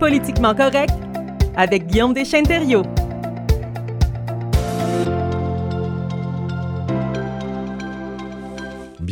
Politiquement 0.00 0.54
correct 0.54 0.94
avec 1.56 1.86
Guillaume 1.86 2.14
Deschênes-Thériault. 2.14 2.99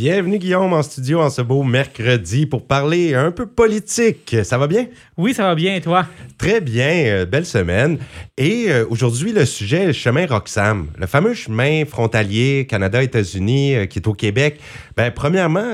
Bienvenue 0.01 0.39
Guillaume 0.39 0.73
en 0.75 0.83
studio 0.85 1.21
en 1.21 1.29
ce 1.29 1.43
beau 1.43 1.65
mercredi 1.65 2.47
pour 2.47 2.69
parler 2.69 3.17
un 3.17 3.33
peu 3.33 3.47
politique. 3.47 4.37
Ça 4.45 4.57
va 4.57 4.69
bien? 4.69 4.87
Oui, 5.17 5.35
ça 5.35 5.43
va 5.43 5.57
bien 5.57 5.75
et 5.75 5.81
toi? 5.81 6.07
Très 6.39 6.61
bien, 6.61 7.03
euh, 7.07 7.27
belle 7.27 7.45
semaine. 7.45 7.99
Et 8.37 8.67
euh, 8.69 8.87
aujourd'hui, 8.91 9.33
le 9.33 9.45
sujet, 9.45 9.87
le 9.87 9.93
chemin 9.93 10.25
Roxham, 10.25 10.87
le 10.97 11.09
fameux 11.09 11.35
chemin 11.35 11.85
frontalier 11.85 12.65
Canada-États-Unis 12.71 13.75
euh, 13.75 13.87
qui 13.87 13.99
est 13.99 14.07
au 14.07 14.13
Québec. 14.13 14.61
Ben, 14.97 15.11
premièrement, 15.11 15.67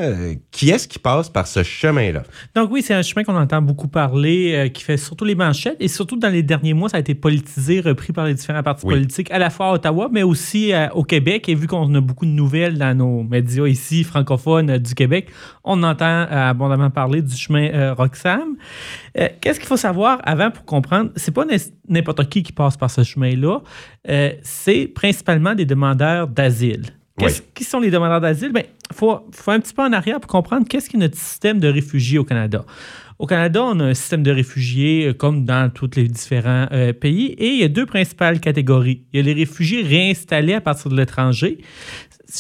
qui 0.50 0.70
est-ce 0.70 0.88
qui 0.88 0.98
passe 0.98 1.28
par 1.28 1.46
ce 1.46 1.62
chemin-là? 1.62 2.22
Donc 2.54 2.70
oui, 2.70 2.80
c'est 2.80 2.94
un 2.94 3.02
chemin 3.02 3.24
qu'on 3.24 3.36
entend 3.36 3.60
beaucoup 3.60 3.88
parler, 3.88 4.70
qui 4.72 4.84
fait 4.84 4.96
surtout 4.96 5.26
les 5.26 5.34
manchettes 5.34 5.76
et 5.80 5.88
surtout 5.88 6.16
dans 6.16 6.28
les 6.28 6.42
derniers 6.42 6.74
mois, 6.74 6.88
ça 6.88 6.96
a 6.98 7.00
été 7.00 7.14
politisé, 7.14 7.80
repris 7.80 8.12
par 8.14 8.26
les 8.26 8.34
différents 8.34 8.62
partis 8.62 8.86
politiques, 8.86 9.30
à 9.30 9.38
la 9.38 9.50
fois 9.50 9.66
à 9.66 9.72
Ottawa, 9.72 10.08
mais 10.10 10.22
aussi 10.22 10.72
au 10.94 11.04
Québec. 11.04 11.48
Et 11.48 11.54
vu 11.54 11.66
qu'on 11.66 11.94
a 11.94 12.00
beaucoup 12.00 12.26
de 12.26 12.30
nouvelles 12.30 12.76
dans 12.76 12.94
nos 12.94 13.22
médias 13.22 13.66
ici, 13.66 14.04
francophones 14.14 14.78
du 14.78 14.94
Québec, 14.94 15.30
on 15.64 15.82
entend 15.82 16.26
abondamment 16.30 16.90
parler 16.90 17.22
du 17.22 17.36
chemin 17.36 17.94
Roxham. 17.94 18.56
Qu'est-ce 19.14 19.58
qu'il 19.58 19.68
faut 19.68 19.76
savoir 19.76 20.20
avant 20.24 20.50
pour 20.50 20.64
comprendre? 20.64 21.10
C'est 21.16 21.34
pas 21.34 21.44
n'importe 21.88 22.28
qui 22.28 22.42
qui 22.42 22.52
passe 22.52 22.76
par 22.76 22.90
ce 22.90 23.02
chemin-là. 23.02 23.60
Euh, 24.08 24.32
c'est 24.42 24.86
principalement 24.86 25.54
des 25.54 25.64
demandeurs 25.64 26.28
d'asile. 26.28 26.84
Qu'est-ce 27.18 27.42
qui 27.54 27.64
sont 27.64 27.78
les 27.78 27.90
demandeurs 27.90 28.20
d'asile? 28.20 28.48
Il 28.48 28.52
ben, 28.52 28.64
faut, 28.92 29.20
faut 29.32 29.50
un 29.52 29.60
petit 29.60 29.72
peu 29.72 29.82
en 29.82 29.92
arrière 29.92 30.20
pour 30.20 30.30
comprendre 30.30 30.66
qu'est-ce 30.68 30.90
qu'est 30.90 30.98
notre 30.98 31.16
système 31.16 31.60
de 31.60 31.68
réfugiés 31.68 32.18
au 32.18 32.24
Canada. 32.24 32.64
Au 33.24 33.26
Canada, 33.26 33.64
on 33.64 33.80
a 33.80 33.84
un 33.84 33.94
système 33.94 34.22
de 34.22 34.30
réfugiés 34.30 35.06
euh, 35.06 35.14
comme 35.14 35.46
dans 35.46 35.70
tous 35.72 35.92
les 35.96 36.08
différents 36.08 36.66
euh, 36.72 36.92
pays 36.92 37.28
et 37.38 37.46
il 37.46 37.58
y 37.58 37.64
a 37.64 37.68
deux 37.68 37.86
principales 37.86 38.38
catégories. 38.38 39.00
Il 39.14 39.16
y 39.16 39.20
a 39.20 39.22
les 39.22 39.32
réfugiés 39.32 39.80
réinstallés 39.80 40.52
à 40.52 40.60
partir 40.60 40.90
de 40.90 40.96
l'étranger 40.98 41.60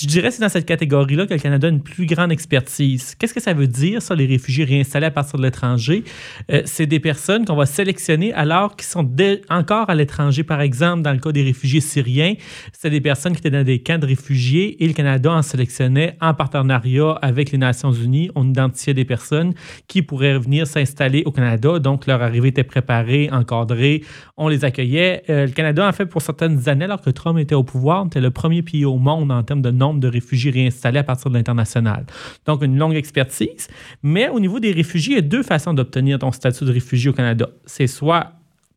je 0.00 0.06
dirais 0.06 0.28
que 0.28 0.34
c'est 0.34 0.40
dans 0.40 0.48
cette 0.48 0.66
catégorie-là 0.66 1.26
que 1.26 1.34
le 1.34 1.40
Canada 1.40 1.68
a 1.68 1.70
une 1.70 1.82
plus 1.82 2.06
grande 2.06 2.32
expertise. 2.32 3.14
Qu'est-ce 3.14 3.34
que 3.34 3.40
ça 3.40 3.52
veut 3.52 3.66
dire, 3.66 4.02
ça, 4.02 4.14
les 4.14 4.26
réfugiés 4.26 4.64
réinstallés 4.64 5.06
à 5.06 5.10
partir 5.10 5.38
de 5.38 5.44
l'étranger? 5.44 6.04
Euh, 6.50 6.62
c'est 6.64 6.86
des 6.86 7.00
personnes 7.00 7.44
qu'on 7.44 7.56
va 7.56 7.66
sélectionner 7.66 8.32
alors 8.32 8.76
qu'ils 8.76 8.86
sont 8.86 9.08
encore 9.50 9.90
à 9.90 9.94
l'étranger. 9.94 10.42
Par 10.42 10.60
exemple, 10.60 11.02
dans 11.02 11.12
le 11.12 11.18
cas 11.18 11.32
des 11.32 11.42
réfugiés 11.42 11.80
syriens, 11.80 12.34
c'est 12.72 12.90
des 12.90 13.00
personnes 13.00 13.32
qui 13.32 13.38
étaient 13.38 13.50
dans 13.50 13.64
des 13.64 13.82
camps 13.82 13.98
de 13.98 14.06
réfugiés 14.06 14.82
et 14.82 14.86
le 14.86 14.94
Canada 14.94 15.30
en 15.30 15.42
sélectionnait 15.42 16.16
en 16.20 16.34
partenariat 16.34 17.12
avec 17.22 17.52
les 17.52 17.58
Nations 17.58 17.92
Unies. 17.92 18.30
On 18.34 18.48
identifiait 18.48 18.94
des 18.94 19.04
personnes 19.04 19.54
qui 19.86 20.02
pourraient 20.02 20.38
venir 20.38 20.66
s'installer 20.74 21.22
au 21.24 21.32
Canada. 21.32 21.78
Donc, 21.78 22.06
leur 22.06 22.22
arrivée 22.22 22.48
était 22.48 22.64
préparée, 22.64 23.28
encadrée. 23.32 24.02
On 24.36 24.48
les 24.48 24.64
accueillait. 24.64 25.22
Euh, 25.30 25.46
le 25.46 25.52
Canada, 25.52 25.88
en 25.88 25.92
fait, 25.92 26.06
pour 26.06 26.22
certaines 26.22 26.68
années, 26.68 26.84
alors 26.84 27.00
que 27.00 27.10
Trump 27.10 27.38
était 27.38 27.54
au 27.54 27.64
pouvoir, 27.64 28.06
était 28.06 28.20
le 28.20 28.30
premier 28.30 28.62
pays 28.62 28.84
au 28.84 28.98
monde 28.98 29.30
en 29.30 29.42
termes 29.42 29.62
de 29.62 29.70
nombre 29.70 30.00
de 30.00 30.08
réfugiés 30.08 30.50
réinstallés 30.50 30.98
à 30.98 31.04
partir 31.04 31.30
de 31.30 31.36
l'international. 31.36 32.06
Donc, 32.46 32.62
une 32.62 32.76
longue 32.76 32.94
expertise. 32.94 33.68
Mais 34.02 34.28
au 34.28 34.40
niveau 34.40 34.60
des 34.60 34.72
réfugiés, 34.72 35.14
il 35.14 35.16
y 35.16 35.18
a 35.18 35.22
deux 35.22 35.42
façons 35.42 35.74
d'obtenir 35.74 36.18
ton 36.18 36.32
statut 36.32 36.64
de 36.64 36.72
réfugié 36.72 37.10
au 37.10 37.14
Canada. 37.14 37.48
C'est 37.64 37.86
soit 37.86 38.32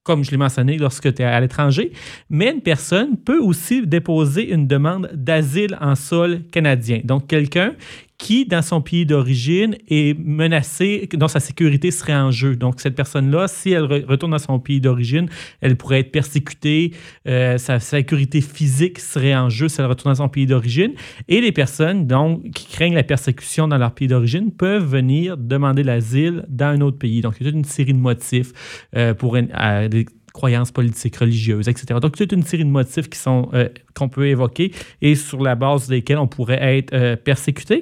comme 0.07 0.23
je 0.23 0.31
l'ai 0.31 0.37
mentionné, 0.37 0.77
lorsque 0.77 1.13
tu 1.13 1.21
es 1.21 1.25
à 1.25 1.37
l'étranger, 1.41 1.91
mais 2.29 2.49
une 2.49 2.61
personne 2.61 3.17
peut 3.17 3.39
aussi 3.39 3.85
déposer 3.85 4.53
une 4.53 4.65
demande 4.65 5.11
d'asile 5.13 5.77
en 5.81 5.95
sol 5.95 6.43
canadien. 6.49 7.01
Donc, 7.03 7.27
quelqu'un 7.27 7.73
qui, 8.17 8.45
dans 8.45 8.63
son 8.63 8.81
pays 8.81 9.05
d'origine, 9.05 9.77
est 9.87 10.17
menacé, 10.17 11.07
dont 11.13 11.27
sa 11.27 11.39
sécurité 11.39 11.91
serait 11.91 12.15
en 12.15 12.31
jeu. 12.31 12.55
Donc, 12.55 12.79
cette 12.79 12.95
personne-là, 12.95 13.47
si 13.47 13.71
elle 13.71 13.83
retourne 13.83 14.31
dans 14.31 14.39
son 14.39 14.59
pays 14.59 14.81
d'origine, 14.81 15.29
elle 15.61 15.75
pourrait 15.75 15.99
être 15.99 16.11
persécutée, 16.11 16.93
euh, 17.27 17.57
sa 17.57 17.79
sécurité 17.79 18.41
physique 18.41 18.99
serait 18.99 19.35
en 19.35 19.49
jeu 19.49 19.67
si 19.67 19.79
elle 19.81 19.87
retourne 19.87 20.13
dans 20.13 20.23
son 20.23 20.29
pays 20.29 20.47
d'origine. 20.47 20.93
Et 21.27 21.41
les 21.41 21.51
personnes 21.51 22.07
donc, 22.07 22.49
qui 22.51 22.67
craignent 22.67 22.95
la 22.95 23.03
persécution 23.03 23.67
dans 23.67 23.77
leur 23.77 23.91
pays 23.91 24.07
d'origine 24.07 24.51
peuvent 24.51 24.85
venir 24.85 25.37
demander 25.37 25.83
l'asile 25.83 26.43
dans 26.49 26.67
un 26.67 26.81
autre 26.81 26.97
pays. 26.97 27.21
Donc, 27.21 27.35
il 27.39 27.45
y 27.45 27.49
a 27.49 27.51
toute 27.51 27.59
une 27.59 27.65
série 27.65 27.93
de 27.93 27.99
motifs 27.99 28.51
euh, 28.95 29.13
pour 29.13 29.35
euh, 29.35 29.87
des 29.89 30.05
croyances 30.33 30.71
politiques, 30.71 31.17
religieuses, 31.17 31.67
etc. 31.67 31.99
Donc, 32.01 32.15
toute 32.15 32.31
une 32.31 32.43
série 32.43 32.65
de 32.65 32.69
motifs 32.69 33.09
qui 33.09 33.17
sont 33.17 33.49
qu'on 33.95 34.09
peut 34.09 34.27
évoquer 34.27 34.71
et 35.01 35.15
sur 35.15 35.41
la 35.41 35.55
base 35.55 35.87
desquels 35.87 36.19
on 36.19 36.27
pourrait 36.27 36.77
être 36.77 37.15
persécuté. 37.15 37.81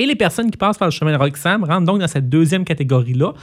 Et 0.00 0.06
les 0.06 0.16
personnes 0.16 0.50
qui 0.50 0.56
passent 0.56 0.78
par 0.78 0.88
le 0.88 0.92
chemin 0.92 1.12
de 1.12 1.18
Roxham 1.18 1.62
rentrent 1.62 1.84
donc 1.84 1.98
dans 1.98 2.08
cette 2.08 2.30
deuxième 2.30 2.64
catégorie-là, 2.64 3.34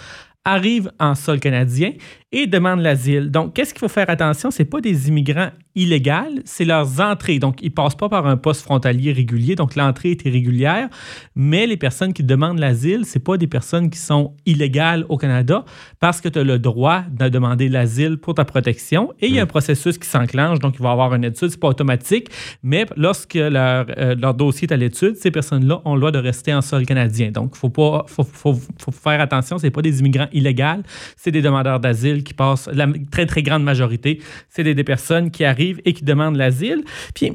arrivent 0.43 0.91
en 0.99 1.13
sol 1.13 1.39
canadien 1.39 1.93
et 2.31 2.45
demandent 2.45 2.81
l'asile. 2.81 3.31
Donc, 3.31 3.53
qu'est-ce 3.53 3.73
qu'il 3.73 3.79
faut 3.79 3.87
faire 3.87 4.09
attention? 4.09 4.51
Ce 4.51 4.63
pas 4.63 4.81
des 4.81 5.07
immigrants 5.07 5.51
illégales, 5.75 6.41
c'est 6.43 6.65
leurs 6.65 6.99
entrées. 6.99 7.39
Donc, 7.39 7.61
ils 7.61 7.69
ne 7.69 7.73
passent 7.73 7.95
pas 7.95 8.09
par 8.09 8.25
un 8.25 8.35
poste 8.35 8.63
frontalier 8.63 9.13
régulier, 9.13 9.55
donc 9.55 9.75
l'entrée 9.75 10.11
est 10.11 10.25
irrégulière, 10.25 10.89
mais 11.35 11.67
les 11.67 11.77
personnes 11.77 12.13
qui 12.13 12.23
demandent 12.23 12.59
l'asile, 12.59 13.05
ce 13.05 13.19
pas 13.19 13.37
des 13.37 13.47
personnes 13.47 13.89
qui 13.89 13.99
sont 13.99 14.33
illégales 14.45 15.05
au 15.07 15.17
Canada 15.17 15.63
parce 15.99 16.19
que 16.19 16.27
tu 16.29 16.39
as 16.39 16.43
le 16.43 16.59
droit 16.59 17.03
de 17.11 17.29
demander 17.29 17.69
l'asile 17.69 18.17
pour 18.17 18.33
ta 18.33 18.43
protection 18.43 19.13
et 19.21 19.27
il 19.27 19.35
y 19.35 19.39
a 19.39 19.43
un 19.43 19.47
processus 19.47 19.97
qui 19.97 20.07
s'enclenche, 20.07 20.59
donc 20.59 20.75
il 20.79 20.81
va 20.81 20.89
y 20.89 20.91
avoir 20.91 21.13
une 21.13 21.23
étude, 21.23 21.49
c'est 21.49 21.59
pas 21.59 21.67
automatique, 21.69 22.29
mais 22.63 22.85
lorsque 22.95 23.35
leur, 23.35 23.85
euh, 23.97 24.15
leur 24.15 24.33
dossier 24.33 24.67
est 24.67 24.73
à 24.73 24.77
l'étude, 24.77 25.15
ces 25.15 25.31
personnes-là 25.31 25.81
ont 25.85 25.93
le 25.93 25.99
droit 26.01 26.11
de 26.11 26.19
rester 26.19 26.53
en 26.53 26.61
sol 26.61 26.85
canadien. 26.85 27.31
Donc, 27.31 27.51
il 27.55 27.59
faut, 27.59 27.69
pas, 27.69 28.03
faut, 28.07 28.23
faut, 28.23 28.59
faut 28.79 28.91
faire 28.91 29.21
attention, 29.21 29.59
ce 29.59 29.67
pas 29.67 29.81
des 29.81 29.99
immigrants 29.99 30.27
illégaux, 30.33 30.81
c'est 31.15 31.31
des 31.31 31.41
demandeurs 31.41 31.79
d'asile 31.79 32.16
qui 32.23 32.33
passent, 32.33 32.69
la 32.73 32.87
très, 33.11 33.25
très 33.25 33.43
grande 33.43 33.63
majorité, 33.63 34.19
c'est 34.49 34.63
des, 34.63 34.83
personnes 34.83 35.31
qui 35.31 35.43
arrivent 35.43 35.81
et 35.85 35.93
qui 35.93 36.03
demandent 36.03 36.37
l'asile. 36.37 36.83
Puis 37.13 37.33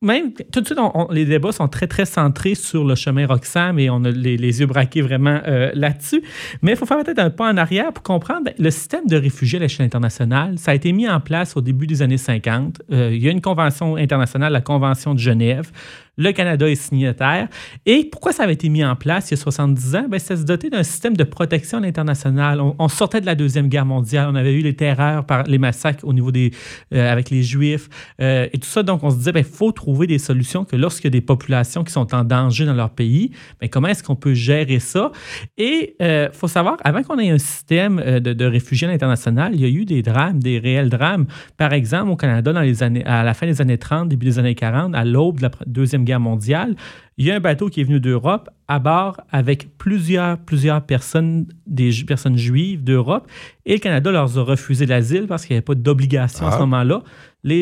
même 0.00 0.32
tout 0.52 0.60
de 0.60 0.66
suite, 0.66 0.78
les 1.10 1.24
débats 1.24 1.50
sont 1.50 1.66
très, 1.66 1.88
très 1.88 2.04
centrés 2.04 2.54
sur 2.54 2.84
le 2.84 2.94
chemin 2.94 3.26
Roxham 3.26 3.78
et 3.80 3.90
on 3.90 4.04
a 4.04 4.10
les, 4.10 4.60
yeux 4.60 4.66
braqués 4.66 5.02
vraiment 5.02 5.40
euh, 5.46 5.70
là-dessus. 5.74 6.22
Mais 6.62 6.72
il 6.72 6.76
faut 6.76 6.86
faire 6.86 7.02
peut-être 7.02 7.18
un 7.18 7.30
pas 7.30 7.50
en 7.50 7.56
arrière 7.56 7.92
pour 7.92 8.04
comprendre 8.04 8.44
ben, 8.44 8.54
le 8.58 8.70
système 8.70 9.06
de 9.06 9.16
réfugiés 9.16 9.58
à 9.58 9.62
l'échelle 9.62 9.86
internationale. 9.86 10.56
Ça 10.58 10.70
a 10.70 10.74
été 10.74 10.92
mis 10.92 11.08
en 11.08 11.18
place 11.18 11.56
au 11.56 11.60
début 11.60 11.88
des 11.88 12.02
années 12.02 12.16
50. 12.16 12.80
Euh, 12.92 13.10
il 13.12 13.22
y 13.22 13.28
a 13.28 13.32
une 13.32 13.40
convention 13.40 13.96
internationale, 13.96 14.52
la 14.52 14.60
Convention 14.60 15.14
de 15.14 15.18
Genève. 15.18 15.72
Le 16.18 16.32
Canada 16.32 16.68
est 16.68 16.74
signataire. 16.74 17.48
Et 17.86 18.04
pourquoi 18.10 18.32
ça 18.32 18.42
avait 18.42 18.52
été 18.52 18.68
mis 18.68 18.84
en 18.84 18.96
place 18.96 19.30
il 19.30 19.34
y 19.34 19.38
a 19.38 19.42
70 19.42 19.96
ans? 19.96 20.06
Ben, 20.10 20.18
c'est 20.18 20.36
se 20.36 20.42
doter 20.42 20.68
d'un 20.68 20.82
système 20.82 21.16
de 21.16 21.24
protection 21.24 21.82
internationale. 21.82 22.60
On, 22.60 22.76
on, 22.78 22.88
sortait 22.88 23.20
de 23.20 23.26
la 23.26 23.34
Deuxième 23.34 23.68
Guerre 23.68 23.86
mondiale. 23.86 24.28
On 24.30 24.34
avait 24.34 24.52
eu 24.52 24.60
les 24.60 24.74
terreurs 24.74 25.24
par 25.24 25.44
les 25.44 25.58
massacres 25.58 26.06
au 26.06 26.12
niveau 26.12 26.32
des, 26.32 26.50
euh, 26.92 27.10
avec 27.10 27.30
les 27.30 27.42
Juifs 27.42 27.88
et 28.18 28.58
tout 28.60 28.68
ça. 28.68 28.82
Donc, 28.82 29.04
on 29.04 29.10
se 29.10 29.16
disait, 29.16 29.30
il 29.30 29.34
ben, 29.34 29.44
faut 29.44 29.72
trouver 29.72 30.06
des 30.06 30.18
solutions 30.18 30.64
que 30.64 30.76
lorsqu'il 30.76 31.06
y 31.06 31.08
a 31.08 31.18
des 31.18 31.20
populations 31.20 31.84
qui 31.84 31.92
sont 31.92 32.14
en 32.14 32.24
danger 32.24 32.66
dans 32.66 32.74
leur 32.74 32.90
pays, 32.90 33.30
mais 33.60 33.68
comment 33.68 33.88
est-ce 33.88 34.02
qu'on 34.02 34.16
peut 34.16 34.34
gérer 34.34 34.80
ça? 34.80 35.12
Et 35.56 35.94
il 36.00 36.04
euh, 36.04 36.28
faut 36.32 36.48
savoir, 36.48 36.76
avant 36.84 37.02
qu'on 37.02 37.18
ait 37.18 37.30
un 37.30 37.38
système 37.38 38.00
euh, 38.04 38.20
de, 38.20 38.44
réfugiés 38.44 38.88
international, 38.88 39.54
il 39.54 39.60
y 39.60 39.64
a 39.64 39.68
eu 39.68 39.84
des 39.84 40.02
drames, 40.02 40.38
des 40.38 40.58
réels 40.58 40.90
drames. 40.90 41.26
Par 41.56 41.72
exemple, 41.72 42.10
au 42.10 42.16
Canada, 42.16 42.52
dans 42.52 42.60
les 42.60 42.82
années, 42.82 43.04
à 43.04 43.22
la 43.22 43.34
fin 43.34 43.46
des 43.46 43.60
années 43.60 43.78
30, 43.78 44.08
début 44.08 44.26
des 44.26 44.38
années 44.38 44.54
40, 44.54 44.94
à 44.94 45.04
l'aube 45.04 45.38
de 45.38 45.42
la 45.42 45.50
Deuxième 45.66 46.04
Guerre 46.04 46.07
mondiale, 46.16 46.74
il 47.18 47.26
y 47.26 47.30
a 47.32 47.34
un 47.34 47.40
bateau 47.40 47.68
qui 47.68 47.80
est 47.80 47.84
venu 47.84 48.00
d'Europe 48.00 48.48
à 48.68 48.78
bord 48.78 49.20
avec 49.30 49.76
plusieurs, 49.76 50.38
plusieurs 50.38 50.82
personnes, 50.82 51.46
des 51.66 51.90
personnes 52.06 52.36
juives 52.36 52.84
d'Europe, 52.84 53.26
et 53.66 53.74
le 53.74 53.78
Canada 53.78 54.10
leur 54.10 54.38
a 54.38 54.42
refusé 54.42 54.86
l'asile 54.86 55.26
parce 55.26 55.44
qu'il 55.44 55.54
n'y 55.54 55.58
avait 55.58 55.64
pas 55.64 55.74
d'obligation 55.74 56.46
à 56.46 56.52
ce 56.52 56.56
ah. 56.56 56.60
moment-là 56.60 57.02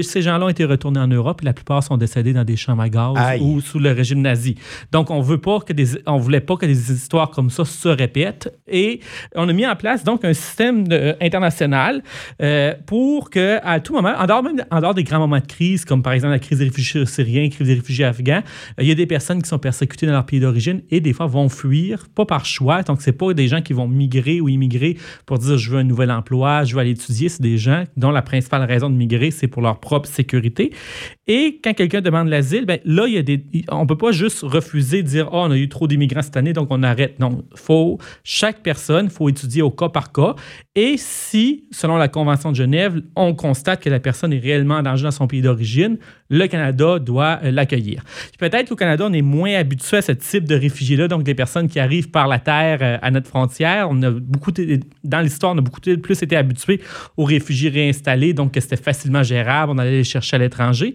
ces 0.03 0.23
gens-là 0.23 0.47
ont 0.47 0.49
été 0.49 0.65
retournés 0.65 1.01
en 1.01 1.07
Europe 1.07 1.41
et 1.43 1.45
la 1.45 1.53
plupart 1.53 1.83
sont 1.83 1.97
décédés 1.97 2.33
dans 2.33 2.45
des 2.45 2.57
champs 2.57 2.79
à 2.79 2.89
gaz 2.89 3.41
ou 3.41 3.61
sous 3.61 3.79
le 3.79 3.93
régime 3.93 4.21
nazi. 4.21 4.57
Donc, 4.93 5.11
on 5.11 5.21
veut 5.21 5.39
pas 5.39 5.61
que 5.61 5.73
des, 5.73 5.99
on 6.07 6.17
voulait 6.17 6.41
pas 6.41 6.57
que 6.57 6.67
des 6.67 6.93
histoires 6.93 7.31
comme 7.31 7.51
ça 7.51 7.65
se 7.65 7.89
répètent 7.89 8.53
et 8.67 9.01
on 9.35 9.49
a 9.49 9.53
mis 9.53 9.67
en 9.67 9.77
place 9.77 10.03
donc 10.05 10.25
un 10.25 10.33
système 10.33 10.89
de, 10.89 11.15
international 11.21 12.03
euh, 12.43 12.75
pour 12.87 13.31
que 13.31 13.59
à 13.63 13.81
tout 13.81 13.93
moment, 13.93 14.15
en 14.19 14.27
dehors, 14.27 14.43
même, 14.43 14.65
en 14.71 14.81
dehors 14.81 14.95
des 14.95 15.05
grands 15.05 15.19
moments 15.19 15.41
de 15.41 15.47
crise, 15.47 15.85
comme 15.85 16.03
par 16.03 16.15
exemple 16.15 16.33
la 16.33 16.39
crise 16.39 16.59
des 16.59 16.65
réfugiés 16.65 17.05
syriens, 17.07 17.43
la 17.43 17.49
crise 17.51 17.67
des 17.67 17.75
réfugiés 17.75 18.05
afghans, 18.05 18.43
euh, 18.79 18.83
il 18.83 18.89
y 18.89 18.93
a 18.93 18.95
des 18.95 19.07
personnes 19.07 19.43
qui 19.43 19.46
sont 19.47 19.59
persécutées 19.59 20.07
dans 20.07 20.13
leur 20.13 20.27
pays 20.27 20.41
d'origine 20.41 20.83
et 20.91 21.01
des 21.01 21.13
fois 21.13 21.27
vont 21.27 21.49
fuir, 21.49 22.07
pas 22.15 22.27
par 22.27 22.45
choix. 22.45 22.83
Donc, 22.83 23.03
c'est 23.03 23.13
pas 23.13 23.35
des 23.35 23.49
gens 23.49 23.63
qui 23.63 23.73
vont 23.73 23.89
migrer 23.89 24.41
ou 24.41 24.49
immigrer 24.49 24.97
pour 25.25 25.39
dire 25.39 25.57
je 25.59 25.71
veux 25.71 25.79
un 25.79 25.85
nouvel 25.85 26.11
emploi, 26.11 26.65
je 26.65 26.75
veux 26.75 26.81
aller 26.81 26.91
étudier. 26.91 27.29
C'est 27.29 27.43
des 27.43 27.59
gens 27.59 27.85
dont 27.97 28.11
la 28.11 28.23
principale 28.23 28.63
raison 28.63 28.91
de 28.91 28.97
migrer, 28.97 29.31
c'est 29.31 29.49
pour 29.49 29.63
leur 29.63 29.81
propre 29.81 30.09
sécurité. 30.09 30.73
Et 31.27 31.61
quand 31.63 31.75
quelqu'un 31.75 32.01
demande 32.01 32.29
l'asile, 32.29 32.67
ben 32.67 32.79
là, 32.85 33.07
il 33.07 33.15
y 33.15 33.19
a 33.19 33.23
des, 33.23 33.45
on 33.71 33.87
peut 33.87 33.99
pas 33.99 34.13
juste 34.13 34.43
refuser 34.43 35.03
dire 35.03 35.29
oh, 35.33 35.43
on 35.47 35.51
a 35.51 35.57
eu 35.57 35.69
trop 35.69 35.87
d'immigrants 35.87 36.23
cette 36.23 36.37
année, 36.37 36.53
donc 36.53 36.69
on 36.71 36.83
arrête. 36.83 37.19
Non, 37.19 37.45
faut, 37.55 37.99
chaque 38.25 38.63
personne, 38.63 39.11
faut 39.11 39.29
étudier 39.29 39.63
au 39.63 39.71
cas 39.71 39.89
par 39.89 40.13
cas. 40.13 40.35
Et 40.79 40.99
si, 40.99 41.65
selon 41.71 41.97
la 41.97 42.07
Convention 42.07 42.51
de 42.51 42.57
Genève, 42.57 43.01
on 43.17 43.35
constate 43.35 43.83
que 43.83 43.89
la 43.89 43.99
personne 43.99 44.35
est 44.35 44.39
réellement 44.39 44.75
en 44.75 44.83
danger 44.83 45.05
dans 45.05 45.11
son 45.11 45.27
pays 45.27 45.41
d'origine, 45.41 45.97
le 46.29 46.47
Canada 46.49 46.99
doit 46.99 47.41
euh, 47.43 47.51
l'accueillir. 47.51 48.05
Peut-être 48.39 48.69
qu'au 48.69 48.77
Canada, 48.77 49.07
on 49.09 49.13
est 49.15 49.23
moins 49.23 49.55
habitué 49.55 49.97
à 49.97 50.03
ce 50.03 50.13
type 50.13 50.45
de 50.45 50.55
réfugiés-là, 50.55 51.09
donc 51.09 51.23
des 51.23 51.35
personnes 51.35 51.69
qui 51.69 51.81
arrivent 51.81 52.11
par 52.11 52.29
la 52.29 52.39
terre 52.39 52.81
euh, 52.83 52.99
à 53.01 53.11
notre 53.11 53.29
frontière. 53.29 53.89
On 53.91 54.03
a 54.03 54.11
beaucoup, 54.11 54.53
dans 55.03 55.21
l'histoire, 55.23 55.55
on 55.55 55.59
a 55.59 55.63
beaucoup 55.63 55.81
plus 55.81 56.23
été 56.23 56.37
habitué 56.37 56.83
aux 57.17 57.25
réfugiés 57.25 57.71
réinstallés, 57.71 58.35
donc 58.35 58.53
que 58.53 58.61
c'était 58.61 58.77
facilement 58.77 59.23
gérable, 59.23 59.73
on 59.75 59.79
allait 59.79 59.93
les 59.93 60.05
chercher 60.05 60.37
à 60.37 60.41
l'étranger. 60.41 60.95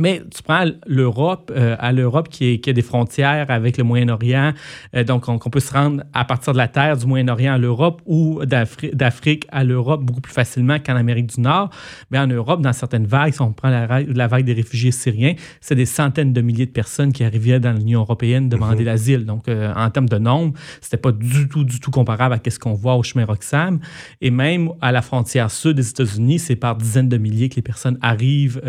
Mais 0.00 0.22
tu 0.32 0.44
prends 0.44 0.64
l'Europe, 0.86 1.50
euh, 1.54 1.74
à 1.80 1.90
l'Europe 1.90 2.28
qui, 2.28 2.60
qui, 2.60 2.70
a 2.70 2.72
des 2.72 2.82
frontières 2.82 3.50
avec 3.50 3.76
le 3.78 3.82
Moyen-Orient, 3.82 4.52
euh, 4.94 5.02
donc 5.02 5.28
on, 5.28 5.38
peut 5.38 5.58
se 5.58 5.72
rendre 5.72 6.04
à 6.12 6.24
partir 6.24 6.52
de 6.52 6.58
la 6.58 6.68
terre 6.68 6.96
du 6.96 7.04
Moyen-Orient 7.06 7.54
à 7.54 7.58
l'Europe 7.58 8.00
ou 8.06 8.40
d'Afrique 8.44 9.46
à 9.50 9.64
l'Europe 9.64 10.04
beaucoup 10.04 10.20
plus 10.20 10.32
facilement 10.32 10.78
qu'en 10.78 10.94
Amérique 10.94 11.34
du 11.34 11.40
Nord. 11.40 11.70
Mais 12.12 12.18
en 12.20 12.28
Europe, 12.28 12.62
dans 12.62 12.72
certaines 12.72 13.06
vagues, 13.06 13.32
si 13.32 13.42
on 13.42 13.52
prend 13.52 13.70
la, 13.70 14.02
la 14.02 14.26
vague 14.28 14.44
des 14.44 14.52
réfugiés 14.52 14.92
syriens, 14.92 15.34
c'est 15.60 15.74
des 15.74 15.86
centaines 15.86 16.32
de 16.32 16.40
milliers 16.42 16.66
de 16.66 16.70
personnes 16.70 17.12
qui 17.12 17.24
arrivaient 17.24 17.58
dans 17.58 17.72
l'Union 17.72 18.00
européenne 18.00 18.48
demander 18.48 18.82
mhm. 18.82 18.86
l'asile. 18.86 19.24
Donc 19.24 19.48
euh, 19.48 19.72
en 19.74 19.90
termes 19.90 20.08
de 20.08 20.18
nombre, 20.18 20.56
c'était 20.80 20.96
pas 20.96 21.10
du 21.10 21.48
tout, 21.48 21.64
du 21.64 21.80
tout 21.80 21.90
comparable 21.90 22.34
à 22.34 22.50
ce 22.50 22.58
qu'on 22.60 22.74
voit 22.74 22.94
au 22.94 23.02
chemin 23.02 23.24
Roxham. 23.24 23.80
Et 24.20 24.30
même 24.30 24.70
à 24.80 24.92
la 24.92 25.02
frontière 25.02 25.50
sud 25.50 25.74
des 25.74 25.90
États-Unis, 25.90 26.38
c'est 26.38 26.56
par 26.56 26.76
dizaines 26.76 27.08
de 27.08 27.16
milliers 27.16 27.48
que 27.48 27.56
les 27.56 27.62
personnes 27.62 27.98
arrivent 28.00 28.62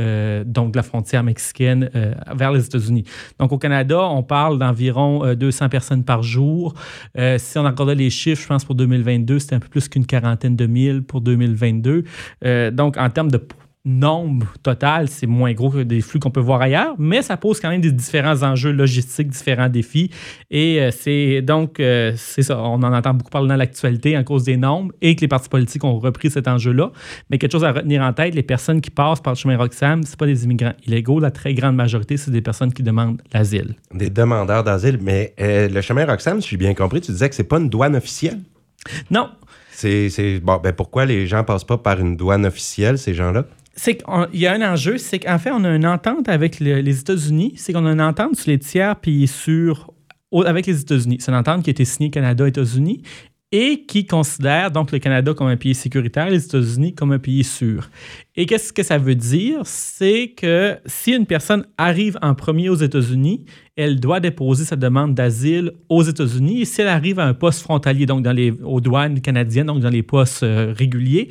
donc 0.46 0.72
de 0.72 0.78
la 0.78 0.84
frontière 0.84 1.19
mexicaine 1.24 1.90
euh, 1.96 2.14
vers 2.36 2.52
les 2.52 2.66
États-Unis. 2.66 3.04
Donc, 3.40 3.52
au 3.52 3.58
Canada, 3.58 4.02
on 4.04 4.24
parle 4.24 4.60
d'environ 4.60 5.34
200 5.34 5.66
euh, 5.66 5.70
personnes 5.70 6.04
par 6.04 6.24
jour. 6.24 6.74
Euh, 7.18 7.38
si 7.38 7.58
on 7.58 7.64
regardait 7.64 7.96
les 7.96 8.10
chiffres, 8.10 8.42
je 8.42 8.48
pense 8.48 8.66
pour 8.66 8.76
2022, 8.76 9.40
c'était 9.40 9.56
un 9.56 9.60
peu 9.60 9.68
plus 9.68 9.88
qu'une 9.88 10.06
quarantaine 10.06 10.56
de 10.56 10.66
mille 10.66 11.04
pour 11.04 11.22
2022. 11.22 12.04
donc, 12.72 12.98
en 12.98 13.10
termes 13.10 13.32
de 13.32 13.42
nombre 13.90 14.48
total, 14.64 15.10
c'est 15.10 15.28
moins 15.28 15.54
gros 15.54 15.70
que 15.70 15.84
des 15.84 16.02
flux 16.02 16.20
qu'on 16.20 16.32
peut 16.32 16.40
voir 16.40 16.62
ailleurs, 16.62 16.96
mais 16.98 17.22
ça 17.22 17.38
pose 17.38 17.60
quand 17.60 17.70
même 17.70 17.82
des 17.82 17.92
différents 17.92 18.44
enjeux 18.44 18.72
logistiques, 18.72 19.30
différents 19.30 19.70
défis. 19.70 20.12
Et 20.52 20.80
euh, 20.80 20.92
c'est 20.92 21.42
donc, 21.42 21.80
euh, 21.80 22.14
c'est 22.16 22.44
ça, 22.44 22.60
on 22.60 22.82
en 22.84 22.94
entend 22.94 23.14
beaucoup 23.14 23.32
parler 23.32 23.50
dans 23.50 23.56
l'actualité 23.56 24.18
en 24.18 24.24
cause 24.24 24.44
des 24.44 24.58
nombres 24.58 24.94
et 25.02 25.16
que 25.16 25.22
les 25.22 25.28
partis 25.28 25.50
politiques 25.50 25.84
ont 25.84 26.00
repris 26.00 26.30
cet 26.30 26.48
enjeu-là. 26.48 26.92
Mais 27.30 27.38
quelque 27.38 27.52
chose 27.52 27.66
à 27.66 27.72
retenir 27.72 28.02
en 28.02 28.14
tête, 28.14 28.36
les 28.36 28.44
personnes 28.44 28.82
qui 28.82 28.92
passent 28.92 29.22
par 29.22 29.34
le 29.34 29.38
chemin 29.38 29.58
Roxham, 29.58 30.04
ce 30.04 30.16
pas 30.16 30.26
des 30.26 30.44
immigrants 30.44 30.74
illégaux. 30.86 31.20
La 31.20 31.32
très 31.32 31.54
grande 31.54 31.76
majorité, 31.76 32.18
c'est 32.18 32.32
des 32.32 32.42
personnes 32.42 32.74
qui 32.74 32.84
demandent 32.84 33.22
l'asile. 33.34 33.76
Des 33.94 34.10
demandeurs 34.10 34.64
d'asile. 34.64 35.00
Mais 35.02 35.34
euh, 35.40 35.68
le 35.68 35.82
chemin 35.82 36.06
Roxham, 36.06 36.42
si 36.42 36.50
j'ai 36.50 36.58
bien 36.58 36.74
compris, 36.74 37.02
tu 37.02 37.12
disais 37.12 37.30
que 37.30 37.36
c'est 37.36 37.44
pas 37.44 37.58
une 37.58 37.70
douane 37.70 37.96
officielle? 37.96 38.40
Non. 39.10 39.30
C'est, 39.72 40.42
bon, 40.44 40.60
ben 40.62 40.74
pourquoi 40.74 41.06
les 41.06 41.26
gens 41.26 41.46
passent 41.46 41.64
pas 41.64 41.78
par 41.78 42.02
une 42.02 42.18
douane 42.18 42.46
officielle, 42.46 42.98
ces 42.98 43.14
gens-là? 43.14 43.46
C'est 43.80 43.96
qu'il 43.96 44.42
y 44.42 44.46
a 44.46 44.54
un 44.54 44.74
enjeu, 44.74 44.98
c'est 44.98 45.20
qu'en 45.20 45.40
fait, 45.40 45.52
on 45.52 45.64
a 45.64 45.74
une 45.74 45.86
entente 45.86 46.28
avec 46.28 46.60
les 46.60 47.00
États-Unis, 47.00 47.54
c'est 47.56 47.72
qu'on 47.72 47.86
a 47.86 47.92
une 47.94 48.02
entente 48.02 48.36
sur 48.36 48.52
les 48.52 48.60
tiers 48.60 48.98
pays 48.98 49.26
sûrs 49.26 49.94
avec 50.46 50.68
les 50.68 50.82
États-Unis. 50.82 51.18
C'est 51.22 51.32
une 51.32 51.38
entente 51.38 51.64
qui 51.64 51.70
a 51.70 51.72
été 51.72 51.86
signée 51.86 52.10
Canada-États-Unis 52.10 53.04
et 53.54 53.86
qui 53.88 54.06
considère 54.06 54.70
donc 54.70 54.92
le 54.92 55.00
Canada 55.00 55.34
comme 55.34 55.48
un 55.48 55.56
pays 55.56 55.74
sécuritaire, 55.74 56.30
les 56.30 56.44
États-Unis 56.46 56.94
comme 56.94 57.14
un 57.14 57.20
pays 57.20 57.46
sûr. 57.46 57.90
Et 58.36 58.46
qu'est-ce 58.46 58.74
que 58.74 58.84
ça 58.84 58.98
veut 58.98 59.16
dire? 59.16 59.62
C'est 59.64 60.34
que 60.36 60.78
si 60.86 61.14
une 61.14 61.26
personne 61.26 61.66
arrive 61.78 62.20
en 62.22 62.36
premier 62.36 62.68
aux 62.68 62.76
États-Unis, 62.76 63.46
elle 63.78 63.98
doit 64.02 64.20
déposer 64.20 64.66
sa 64.66 64.76
demande 64.76 65.16
d'asile 65.16 65.72
aux 65.88 66.04
États-Unis. 66.04 66.62
Et 66.62 66.66
si 66.66 66.82
elle 66.82 66.90
arrive 66.90 67.18
à 67.18 67.26
un 67.26 67.34
poste 67.34 67.62
frontalier, 67.62 68.06
donc 68.06 68.24
dans 68.24 68.34
les, 68.34 68.52
aux 68.52 68.82
douanes 68.82 69.22
canadiennes, 69.22 69.68
donc 69.68 69.80
dans 69.80 69.90
les 69.90 70.04
postes 70.04 70.44
euh, 70.44 70.74
réguliers, 70.78 71.30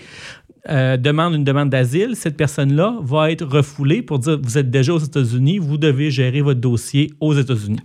euh, 0.71 0.97
demande 0.97 1.35
une 1.35 1.45
demande 1.45 1.71
d'asile, 1.71 2.15
cette 2.15 2.37
personne-là 2.37 2.97
va 3.03 3.31
être 3.31 3.45
refoulée 3.45 4.03
pour 4.03 4.19
dire 4.19 4.39
vous 4.43 4.59
êtes 4.59 4.71
déjà 4.71 4.93
aux 4.93 4.99
États-Unis, 4.99 5.59
vous 5.59 5.79
devez 5.79 6.11
gérer 6.11 6.41
votre 6.41 6.61
dossier 6.61 7.11
aux 7.21 7.35
États-Unis. 7.35 7.81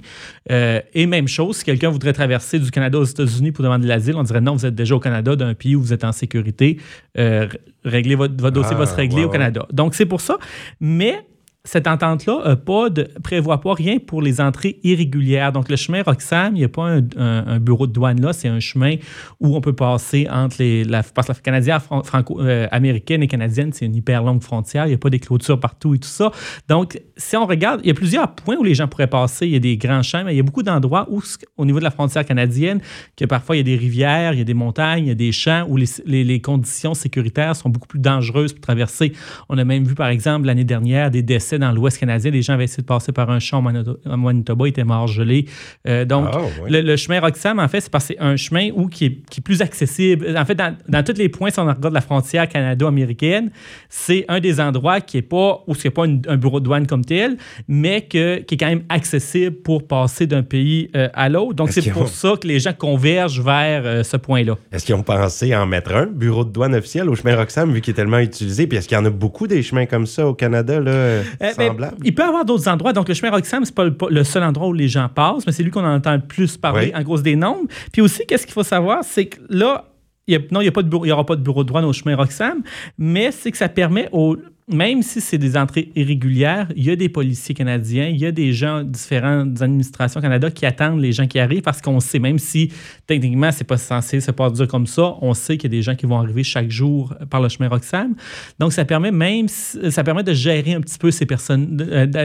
Euh, 0.52 0.82
et 0.94 1.06
même 1.06 1.28
chose, 1.28 1.58
si 1.58 1.64
quelqu'un 1.64 1.90
voudrait 1.90 2.14
traverser 2.14 2.60
du 2.60 2.72
Canada 2.72 3.00
aux 3.00 3.06
États-Unis 3.06 3.52
pour 3.52 3.64
demander 3.64 3.88
l'asile, 3.88 4.16
on 4.16 4.24
dirait 4.24 4.42
non, 4.42 4.54
vous 4.54 4.66
êtes 4.66 4.76
déjà 4.76 4.96
au 4.96 5.00
Canada, 5.00 5.36
d'un 5.36 5.54
pays 5.54 5.76
où 5.76 5.82
vous 5.82 5.94
êtes 5.94 6.04
en 6.04 6.12
sécurité, 6.12 6.78
euh, 7.18 7.48
réglez 7.86 8.16
votre, 8.16 8.34
dossier 8.34 8.76
va 8.76 8.86
se 8.86 8.94
ah, 8.94 8.98
régler 8.98 9.24
au 9.24 9.30
Canada. 9.30 9.66
Donc 9.72 9.96
c'est 9.96 10.06
pour 10.06 10.22
ça. 10.22 10.38
Mais 10.80 11.26
cette 11.66 11.88
entente-là 11.88 12.58
ne 12.68 13.20
prévoit 13.20 13.62
pas 13.62 13.74
rien 13.74 13.98
pour 13.98 14.22
les 14.22 14.42
entrées 14.42 14.80
irrégulières. 14.84 15.54
Donc, 15.54 15.70
le 15.70 15.78
chemin 15.78 16.04
Roxham, 16.04 16.56
il 16.56 16.60
n'y 16.60 16.66
a 16.66 16.70
pas 16.70 16.98
un, 17.16 17.60
bureau 17.60 17.88
de 17.88 17.94
douane 17.94 18.20
là, 18.20 18.34
c'est 18.34 18.50
un 18.50 18.60
chemin 18.60 18.96
où 19.40 19.56
on 19.56 19.62
peut 19.62 19.74
passer 19.74 20.28
entre 20.30 20.58
les. 20.60 20.84
La, 20.84 21.04
parce 21.04 21.28
que 21.28 21.34
la 21.34 21.40
canadienne, 21.40 21.80
franco-américaine 21.80 23.22
euh, 23.22 23.24
et 23.24 23.28
canadienne, 23.28 23.72
c'est 23.72 23.86
une 23.86 23.96
hyper 23.96 24.24
longue 24.24 24.44
frontière, 24.44 24.88
il 24.88 24.90
n'y 24.90 24.96
a 24.96 24.98
pas 24.98 25.10
des 25.10 25.20
clôtures 25.20 25.58
partout 25.58 25.96
et 25.96 26.00
tout 26.00 26.10
ça. 26.10 26.32
Donc, 26.68 27.00
si 27.16 27.38
on 27.38 27.46
regarde, 27.46 27.80
il 27.84 27.88
y 27.88 27.92
a 27.92 27.94
plusieurs 27.94 28.36
points 28.36 28.58
où 28.58 28.64
les 28.64 28.76
gens 28.76 28.90
pourraient 28.90 29.08
passer. 29.08 29.46
Il 29.46 29.54
y 29.54 29.56
a 29.56 29.60
des 29.60 29.78
grands 29.78 30.04
champs, 30.04 30.26
mais 30.26 30.34
il 30.34 30.38
y 30.38 30.42
a 30.42 30.44
beaucoup 30.44 30.64
d'endroits 30.64 31.08
où, 31.10 31.22
au 31.56 31.64
niveau 31.64 31.80
de 31.80 31.86
la 31.86 31.92
frontière 31.92 32.26
canadienne, 32.26 32.82
que 33.16 33.24
parfois 33.24 33.56
il 33.56 33.60
y 33.60 33.62
a 33.62 33.64
des 33.64 33.78
rivières, 33.78 34.34
il 34.34 34.40
y 34.40 34.42
a 34.42 34.46
des 34.46 34.54
montagnes, 34.54 35.06
il 35.06 35.08
y 35.08 35.12
a 35.12 35.16
des 35.16 35.32
champs 35.32 35.66
où 35.70 35.78
les 35.78 36.42
conditions 36.42 36.94
sécuritaires 36.94 37.56
sont 37.56 37.70
beaucoup 37.70 37.88
plus 37.88 38.00
dangereuses 38.00 38.52
pour 38.52 38.62
traverser. 38.62 39.14
On 39.48 39.58
a 39.58 39.64
même 39.64 39.86
vu, 39.86 39.96
par 39.96 40.10
exemple, 40.10 40.48
l'année 40.48 40.66
dernière, 40.66 41.10
des 41.10 41.22
décès 41.22 41.53
dans 41.58 41.72
l'Ouest 41.72 41.98
canadien. 41.98 42.32
Les 42.32 42.42
gens 42.42 42.54
avaient 42.54 42.66
essayé 42.66 42.82
de 42.82 42.88
passer 42.88 43.12
par 43.12 43.30
un 43.30 43.40
champ 43.40 43.64
en 43.64 44.18
Manitoba, 44.18 44.66
ils 44.66 44.70
étaient 44.70 44.84
morts 44.84 45.08
gelés. 45.08 45.46
Euh, 45.88 46.06
donc, 46.06 46.30
ah, 46.32 46.40
le, 46.68 46.96
chemin 46.96 47.20
Roxham, 47.20 47.60
en 47.60 47.68
fait, 47.68 47.82
c'est 47.82 47.92
parce 47.92 48.08
que 48.08 48.14
c'est 48.14 48.20
un 48.20 48.36
chemin 48.36 48.70
où, 48.76 48.88
qui, 48.88 49.06
est, 49.06 49.42
plus 49.42 49.62
accessible. 49.62 50.36
En 50.38 50.46
fait, 50.46 50.56
dans, 50.56 51.04
tous 51.04 51.18
les 51.18 51.30
points, 51.30 51.50
si 51.50 51.60
on 51.60 51.64
regarde 51.64 51.94
la 51.94 52.02
frontière 52.02 52.48
canado-américaine, 52.48 53.52
c'est 53.90 54.26
un 54.28 54.40
des 54.40 54.60
endroits 54.60 55.02
qui 55.02 55.18
est 55.18 55.22
pas, 55.22 55.64
où 55.68 55.74
n'y 55.74 55.88
a 55.88 55.92
pas 55.92 56.04
un 56.04 56.38
bureau 56.38 56.60
de 56.60 56.66
douane 56.66 56.88
comme 56.88 57.06
tel, 57.06 57.38
mais 57.68 58.02
que, 58.02 58.40
qui 58.40 58.56
est 58.56 58.58
quand 58.58 58.68
même 58.68 58.84
accessible 58.90 59.56
pour 59.58 59.88
passer 59.88 60.28
d'un 60.28 60.44
pays 60.44 60.90
euh, 60.96 61.10
à 61.14 61.30
l'autre. 61.30 61.54
Donc, 61.54 61.72
c'est 61.72 61.90
pour 61.92 62.08
ça 62.08 62.34
que 62.42 62.48
les 62.48 62.60
gens 62.60 62.74
convergent 62.74 63.42
vers 63.42 63.84
euh, 63.86 64.04
ce 64.04 64.18
point-là. 64.18 64.58
Est-ce 64.72 64.86
qu'ils 64.86 64.96
ont 64.96 65.04
pensé 65.04 65.56
en 65.56 65.66
mettre 65.66 65.94
un 65.94 66.06
bureau 66.06 66.44
de 66.44 66.52
douane 66.52 66.76
officiel 66.76 67.10
au 67.10 67.16
chemin 67.16 67.36
Roxham, 67.36 67.72
vu 67.72 67.82
qu'il 67.82 67.92
est 67.92 67.96
tellement 67.96 68.20
utilisé? 68.20 68.68
Puis 68.68 68.78
est-ce 68.78 68.88
qu'il 68.88 68.98
y 68.98 69.02
en 69.02 69.06
a 69.06 69.10
beaucoup 69.10 69.48
des 69.48 69.62
chemins 69.62 69.86
comme 69.86 70.06
ça 70.06 70.28
au 70.28 70.34
Canada? 70.34 70.80
Là? 70.80 71.22
Euh, 71.44 71.90
il 72.04 72.16
peut 72.16 72.24
y 72.24 72.26
avoir 72.26 72.46
d'autres 72.46 72.68
endroits. 72.68 72.94
Donc, 72.94 73.08
le 73.08 73.14
chemin 73.14 73.32
Roxham, 73.32 73.66
c'est 73.66 73.76
pas 73.76 73.86
le, 73.86 74.24
seul 74.24 74.44
endroit 74.44 74.68
où 74.68 74.74
les 74.74 74.88
gens 74.88 75.10
passent, 75.10 75.46
mais 75.46 75.52
c'est 75.52 75.64
lui 75.64 75.72
qu'on 75.72 75.86
entend 75.86 76.14
le 76.14 76.22
plus 76.22 76.58
parler 76.58 76.94
en 76.96 77.04
cause 77.04 77.24
des 77.24 77.36
nombres. 77.36 77.68
Puis 77.92 78.02
aussi, 78.02 78.26
qu'est-ce 78.28 78.46
qu'il 78.46 78.54
faut 78.54 78.64
savoir, 78.64 79.04
c'est 79.04 79.26
que 79.26 79.40
là, 79.50 79.86
il 80.28 80.34
y 80.34 80.38
a, 80.38 80.40
non, 80.52 80.62
il 80.62 80.72
n'y 81.04 81.12
aura 81.12 81.26
pas 81.26 81.36
de 81.36 81.42
bureau 81.42 81.64
de 81.64 81.70
douane 81.70 81.86
au 81.86 81.94
chemin 81.94 82.16
Roxham, 82.16 82.62
mais 82.98 83.32
c'est 83.32 83.52
que 83.52 83.58
ça 83.58 83.68
permet 83.68 84.08
aux, 84.12 84.38
même 84.68 85.02
si 85.02 85.20
c'est 85.20 85.38
des 85.38 85.58
entrées 85.58 85.92
irrégulières, 85.96 86.68
il 86.76 86.84
y 86.84 86.92
a 86.92 86.96
des 86.96 87.10
policiers 87.10 87.54
canadiens, 87.54 88.08
il 88.08 88.18
y 88.18 88.26
a 88.26 88.32
des 88.32 88.54
gens 88.54 88.84
différentes 88.84 89.62
administrations 89.62 90.20
au 90.20 90.24
Canada 90.24 90.50
qui 90.52 90.66
attendent 90.66 91.02
les 91.02 91.12
gens 91.12 91.28
qui 91.28 91.40
arrivent 91.40 91.62
parce 91.62 91.82
qu'on 91.82 92.00
sait, 92.00 92.20
même 92.20 92.40
si 92.40 92.72
techniquement 93.06 93.52
c'est 93.52 93.66
pas 93.66 93.78
censé 93.78 94.22
se 94.22 94.32
passer 94.32 94.66
comme 94.68 94.88
ça, 94.88 95.16
on 95.22 95.34
sait 95.34 95.58
qu'il 95.58 95.72
y 95.72 95.76
a 95.76 95.78
des 95.78 95.82
gens 95.82 95.96
qui 95.96 96.06
vont 96.06 96.18
arriver 96.18 96.44
chaque 96.44 96.70
jour 96.70 97.14
par 97.30 97.42
le 97.42 97.50
chemin 97.50 97.68
Roxham. 97.68 98.16
Donc 98.60 98.72
ça 98.74 98.86
permet 98.86 99.12
même 99.12 99.48
ça 99.48 100.04
permet 100.04 100.24
de 100.24 100.34
gérer 100.34 100.74
un 100.74 100.82
petit 100.82 100.98
peu 100.98 101.12
ces 101.12 101.26
personnes. 101.26 101.76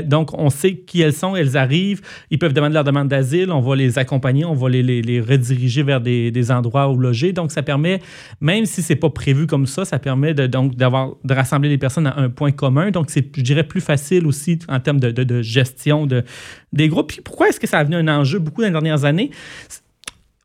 Donc 0.07 0.31
on 0.39 0.51
sait 0.51 0.77
qui 0.77 1.01
elles 1.01 1.12
sont, 1.12 1.35
elles 1.35 1.57
arrivent, 1.57 2.03
ils 2.31 2.39
peuvent 2.39 2.53
demander 2.53 2.75
leur 2.75 2.85
demande 2.85 3.09
d'asile, 3.09 3.51
on 3.51 3.61
va 3.61 3.75
les 3.75 3.99
accompagner, 3.99 4.45
on 4.45 4.55
va 4.55 4.69
les, 4.69 4.83
les, 4.83 5.21
rediriger 5.21 5.83
vers 5.83 6.01
des, 6.01 6.31
des, 6.31 6.51
endroits 6.51 6.89
où 6.89 6.97
loger. 6.97 7.33
Donc 7.33 7.51
ça 7.51 7.62
permet, 7.62 8.01
même 8.41 8.65
si 8.65 8.83
c'est 8.83 8.97
pas 8.97 9.11
prévu 9.11 9.47
comme 9.47 9.67
ça, 9.67 9.85
ça 9.85 9.99
permet 9.99 10.35
de, 10.35 10.47
donc 10.47 10.77
d'avoir 10.77 11.15
de 11.25 11.35
rassembler 11.35 11.69
les 11.69 11.79
personnes 11.79 12.07
à 12.07 12.19
un 12.19 12.28
point 12.29 12.53
commun. 12.53 12.91
Donc, 12.91 13.11
c'est, 13.11 13.35
je 13.37 13.43
dirais, 13.43 13.65
plus 13.65 13.81
facile 13.81 14.27
aussi 14.27 14.59
en 14.69 14.81
termes 14.81 15.01
de, 15.01 15.43
gestion 15.43 16.07
de, 16.07 16.25
des 16.73 16.89
groupes. 16.89 17.09
Puis 17.09 17.21
pourquoi 17.23 17.49
est-ce 17.49 17.61
que 17.61 17.67
ça 17.67 17.79
a 17.79 17.85
devenu 17.85 17.97
un 17.97 18.21
enjeu 18.21 18.39
beaucoup 18.39 18.61
dans 18.61 18.69
les 18.69 18.73
dernières 18.73 19.05
années? 19.05 19.31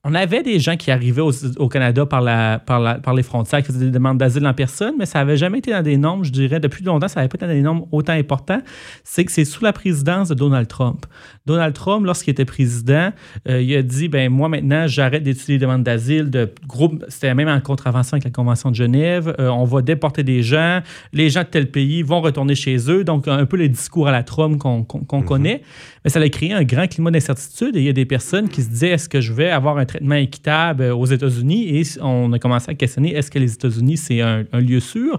On 0.06 0.14
avait 0.16 0.44
des 0.44 0.60
gens 0.60 0.76
qui 0.76 0.92
arrivaient 0.92 1.22
au, 1.22 1.70
Canada 1.70 2.06
par, 2.06 2.20
la, 2.20 2.60
par, 2.60 3.00
par, 3.02 3.14
les 3.14 3.24
frontières, 3.24 3.62
qui 3.62 3.68
faisaient 3.68 3.86
des 3.86 3.92
demandes 3.92 4.18
d'asile 4.18 4.46
en 4.46 4.54
personne, 4.54 4.96
mais 5.00 5.06
ça 5.06 5.20
n'avait 5.20 5.38
jamais 5.38 5.60
été 5.60 5.72
dans 5.72 5.82
des 5.82 5.96
nombres, 5.96 6.26
je 6.26 6.32
dirais, 6.32 6.60
depuis 6.60 6.84
longtemps, 6.84 7.08
ça 7.08 7.22
n'avait 7.22 7.30
pas 7.30 7.38
été 7.38 7.48
dans 7.48 7.54
des 7.54 7.62
nombres 7.62 7.88
autant 7.90 8.12
importants. 8.12 8.60
C'est 9.06 9.24
que 9.24 9.32
c'est 9.32 9.46
sous 9.46 9.64
la 9.64 9.72
présidence 9.72 10.28
de 10.28 10.34
Donald 10.34 10.68
Trump. 10.68 11.06
Donald 11.46 11.74
Trump, 11.74 12.06
lorsqu'il 12.06 12.32
était 12.32 12.44
président, 12.44 13.12
euh, 13.48 13.62
il 13.62 13.74
a 13.78 13.82
dit 13.82 14.10
ben 14.10 14.30
moi 14.30 14.50
maintenant, 14.50 14.88
j'arrête 14.88 15.24
d'étudier 15.24 15.56
les 15.56 15.60
demandes 15.60 15.84
d'asile 15.84 16.30
de 16.30 16.54
groupes. 16.68 17.02
C'était 17.08 17.34
même 17.34 17.48
en 17.48 17.62
contravention 17.62 18.16
avec 18.16 18.26
la 18.26 18.32
Convention 18.32 18.72
de 18.72 18.76
Genève. 18.76 19.34
Euh, 19.40 19.48
on 19.48 19.64
va 19.64 19.82
déporter 19.82 20.24
des 20.24 20.44
gens. 20.44 20.82
Les 21.14 21.30
gens 21.30 21.44
de 21.44 21.48
tel 21.48 21.72
pays 21.72 22.02
vont 22.02 22.20
retourner 22.20 22.56
chez 22.56 22.92
eux. 22.92 23.06
Donc, 23.06 23.30
un 23.30 23.46
peu 23.46 23.56
les 23.56 23.70
discours 23.70 24.10
à 24.10 24.12
la 24.12 24.24
Trump 24.24 24.58
qu'on 24.58 24.80
mhm. 24.80 25.26
connaît. 25.26 25.62
Mais 26.04 26.10
ça 26.10 26.20
a 26.20 26.30
créé 26.30 26.52
un 26.52 26.64
grand 26.64 26.88
climat 26.88 27.12
d'incertitude 27.12 27.78
et 27.78 27.80
il 27.80 27.86
y 27.86 27.90
a 27.90 27.94
des 27.94 28.06
personnes 28.06 28.50
qui 28.50 28.62
se 28.62 28.70
disaient 28.70 28.90
est-ce 28.90 29.08
que 29.08 29.22
je 29.22 29.32
vais 29.32 29.50
avoir 29.50 29.78
un 29.78 29.86
traitement 29.94 30.16
équitable 30.16 30.84
aux 30.84 31.06
États-Unis 31.06 31.78
Et 31.78 31.84
on 32.02 32.32
a 32.34 32.40
commencé 32.40 32.72
à 32.72 32.74
questionner 32.74 33.14
est-ce 33.14 33.30
que 33.30 33.40
les 33.40 33.54
États-Unis, 33.54 33.98
c'est 33.98 34.22
un, 34.22 34.44
un, 34.52 34.60
lieu 34.60 34.80
sûr? 34.80 35.18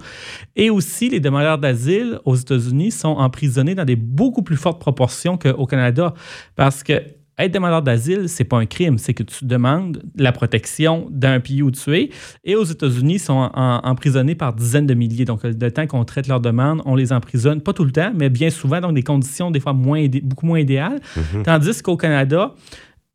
Et 0.57 0.71
aussi, 0.71 1.09
les 1.09 1.21
demandeurs 1.21 1.59
d'asile 1.59 2.19
aux 2.25 2.37
États-Unis 2.37 2.91
sont 2.91 3.09
emprisonnés 3.09 3.75
dans 3.75 3.85
des 3.85 3.97
beaucoup 3.97 4.43
plus 4.43 4.57
fortes 4.57 4.81
proportions 4.81 5.39
qu'au 5.39 5.67
Canada 5.67 6.15
parce 6.57 6.83
que 6.83 7.03
être 7.37 7.53
demandeur 7.53 7.83
d'asile, 7.83 8.29
c'est 8.29 8.45
pas 8.45 8.59
un 8.59 8.67
crime, 8.67 8.97
c'est 8.97 9.13
que 9.13 9.25
tu 9.25 9.45
demandes 9.45 10.03
la 10.17 10.31
protection 10.31 11.09
d'un 11.11 11.41
pays 11.41 11.63
où 11.63 11.71
tu 11.73 11.97
es. 11.97 12.11
Et 12.45 12.55
aux 12.55 12.63
États-Unis, 12.63 13.15
ils 13.15 13.21
sont 13.21 13.51
emprisonnés 13.55 14.37
par 14.37 14.53
dizaines 14.53 14.87
de 14.87 14.95
milliers. 14.95 15.25
Donc, 15.25 15.43
le 15.43 15.71
temps 15.73 15.87
qu'on 15.87 16.05
traite 16.05 16.29
leur 16.29 16.41
demande, 16.41 16.81
on 16.85 16.95
les 16.95 17.13
emprisonne, 17.13 17.61
pas 17.61 17.73
tout 17.73 17.85
le 17.85 17.91
temps, 17.91 18.13
mais 18.15 18.31
bien 18.31 18.51
souvent 18.51 18.81
dans 18.81 18.93
des 18.93 19.03
conditions 19.03 19.51
des 19.51 19.59
fois 19.59 19.73
moins, 19.73 20.07
beaucoup 20.23 20.47
moins 20.47 20.61
idéales. 20.61 21.01
Mm-hmm. 21.17 21.43
Tandis 21.43 21.83
qu'au 21.83 21.97
Canada, 21.97 22.55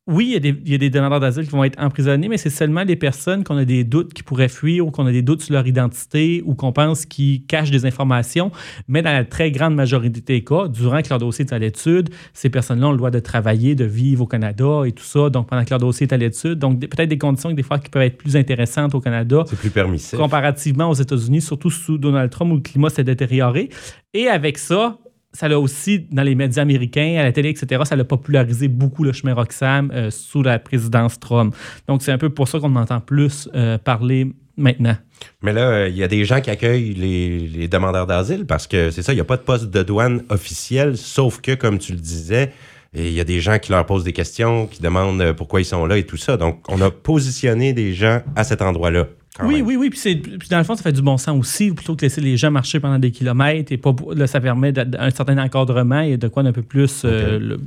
oui, 0.10 0.36
il 0.36 0.70
y, 0.70 0.74
a 0.74 0.78
des, 0.80 0.90
demandeurs 0.90 1.20
d'asile 1.20 1.46
qui 1.46 1.52
vont 1.52 1.64
être 1.64 1.80
emprisonnés, 1.80 2.30
mais 2.30 2.38
c'est 2.38 2.50
seulement 2.50 2.84
les 2.84 2.96
personnes 2.96 3.44
qu'on 3.44 3.58
a 3.58 3.64
des 3.64 3.84
doutes 3.84 4.12
qui 4.12 4.24
pourraient 4.24 4.48
fuir 4.48 4.88
ou 4.88 4.90
qu'on 4.90 5.06
a 5.06 5.12
des 5.12 5.22
doutes 5.22 5.44
sur 5.44 5.54
leur 5.54 5.68
identité 5.68 6.42
ou 6.46 6.56
qu'on 6.56 6.72
pense 6.72 7.06
qu'ils 7.06 7.46
cachent 7.46 7.70
des 7.70 7.86
informations. 7.86 8.52
Mais 8.88 9.04
dans 9.04 9.12
la 9.12 9.24
très 9.24 9.52
grande 9.52 9.76
majorité 9.76 10.22
des 10.22 10.44
cas, 10.44 10.68
durant 10.68 11.04
que 11.04 11.10
leur 11.10 11.20
dossier 11.20 11.46
est 11.46 11.54
à 11.54 11.60
l'étude, 11.60 12.10
ces 12.34 12.50
personnes-là 12.50 12.88
ont 12.88 12.92
le 12.92 12.98
droit 12.98 13.12
de 13.12 13.20
travailler, 13.20 13.76
de 13.76 13.86
vivre 13.86 14.24
au 14.24 14.28
Canada 14.28 14.82
et 14.84 14.94
tout 14.94 15.04
ça. 15.04 15.30
Donc, 15.30 15.48
pendant 15.48 15.64
que 15.64 15.70
leur 15.70 15.80
dossier 15.80 16.08
est 16.08 16.14
à 16.14 16.18
l'étude, 16.18 16.56
donc 16.56 16.80
peut-être 16.80 17.10
des 17.10 17.20
conditions 17.20 17.52
des 17.52 17.62
fois 17.62 17.78
qui 17.78 17.90
peuvent 17.90 18.02
être 18.02 18.18
plus 18.18 18.36
intéressantes 18.36 18.96
au 18.96 19.02
Canada. 19.02 19.44
C'est 19.48 19.60
plus 19.60 19.70
permissif. 19.70 20.18
Comparativement 20.18 20.90
aux 20.90 20.96
États-Unis, 20.96 21.42
surtout 21.42 21.70
sous 21.70 22.00
Donald 22.00 22.32
Trump 22.32 22.52
où 22.52 22.56
le 22.56 22.62
climat 22.62 22.90
s'est 22.90 23.04
détérioré. 23.04 23.70
Et 24.16 24.28
avec 24.28 24.58
ça, 24.58 24.98
ça 25.34 25.48
l'a 25.48 25.60
aussi, 25.60 26.08
dans 26.12 26.24
les 26.24 26.36
médias 26.36 26.62
américains, 26.62 27.18
à 27.20 27.24
la 27.24 27.32
télé, 27.32 27.50
etc., 27.50 27.84
ça 27.86 27.96
l'a 27.96 28.04
popularisé 28.04 28.68
beaucoup 28.68 29.04
le 29.04 29.14
chemin 29.14 29.34
Roxham 29.34 29.92
euh, 29.94 30.10
sous 30.10 30.42
la 30.42 30.60
présidence 30.60 31.20
Trump. 31.20 31.56
Donc, 31.88 32.02
c'est 32.02 32.12
un 32.12 32.18
peu 32.18 32.30
pour 32.30 32.48
ça 32.48 32.60
qu'on 32.60 32.76
entend 32.76 33.00
plus 33.00 33.48
euh, 33.54 33.78
parler 33.78 34.34
maintenant. 34.58 34.96
Mais 35.42 35.54
là, 35.54 35.88
il 35.88 35.96
y 35.96 36.04
a 36.04 36.08
des 36.08 36.26
gens 36.26 36.42
qui 36.42 36.50
accueillent 36.50 36.94
les, 36.94 37.68
demandeurs 37.68 38.08
d'asile 38.08 38.46
parce 38.46 38.68
que 38.68 38.90
c'est 38.90 39.04
ça, 39.04 39.14
il 39.14 39.16
n'y 39.16 39.22
a 39.22 39.26
pas 39.26 39.38
de 39.38 39.44
poste 39.44 39.70
de 39.70 39.84
douane 39.84 40.24
officiel, 40.30 40.98
sauf 40.98 41.42
que, 41.42 41.54
comme 41.54 41.78
tu 41.78 41.94
le 41.94 42.00
disais, 42.00 42.52
il 42.94 43.12
y 43.12 43.20
a 43.20 43.24
des 43.24 43.40
gens 43.40 43.60
qui 43.60 43.72
leur 43.72 43.86
posent 43.86 44.04
des 44.04 44.14
questions, 44.14 44.66
qui 44.66 44.82
demandent 44.82 45.22
euh, 45.22 45.34
pourquoi 45.34 45.62
ils 45.62 45.66
sont 45.66 45.86
là 45.86 45.98
et 45.98 46.06
tout 46.06 46.18
ça. 46.18 46.38
Donc, 46.38 46.64
on 46.68 46.82
a 46.82 46.90
positionné 46.90 47.74
des 47.74 47.94
gens 47.94 48.22
à 48.36 48.44
cet 48.44 48.64
endroit-là. 48.64 49.08
Oui, 49.44 49.62
oui, 49.62 49.76
oui. 49.76 49.90
Puis, 49.90 50.50
dans 50.50 50.58
le 50.58 50.64
fond, 50.64 50.76
ça 50.76 50.84
fait 50.84 50.92
du 50.92 51.02
bon 51.02 51.18
sens 51.18 51.40
aussi, 51.40 51.72
plutôt 51.72 51.96
que 51.96 52.02
laisser 52.02 52.22
les 52.22 52.38
gens 52.38 52.52
marcher 52.52 52.80
pendant 52.80 53.00
des 53.00 53.12
kilomètres. 53.12 53.72
Et 53.72 53.78
pas, 53.78 53.96
là, 54.16 54.28
ça 54.28 54.40
permet 54.40 54.74
un 54.78 55.10
certain 55.12 55.38
encadrement 55.38 56.02
et 56.02 56.18
de 56.18 56.28
quoi 56.28 56.44
un 56.44 56.52
peu 56.52 56.62
plus 56.62 57.04
euh, 57.06 57.58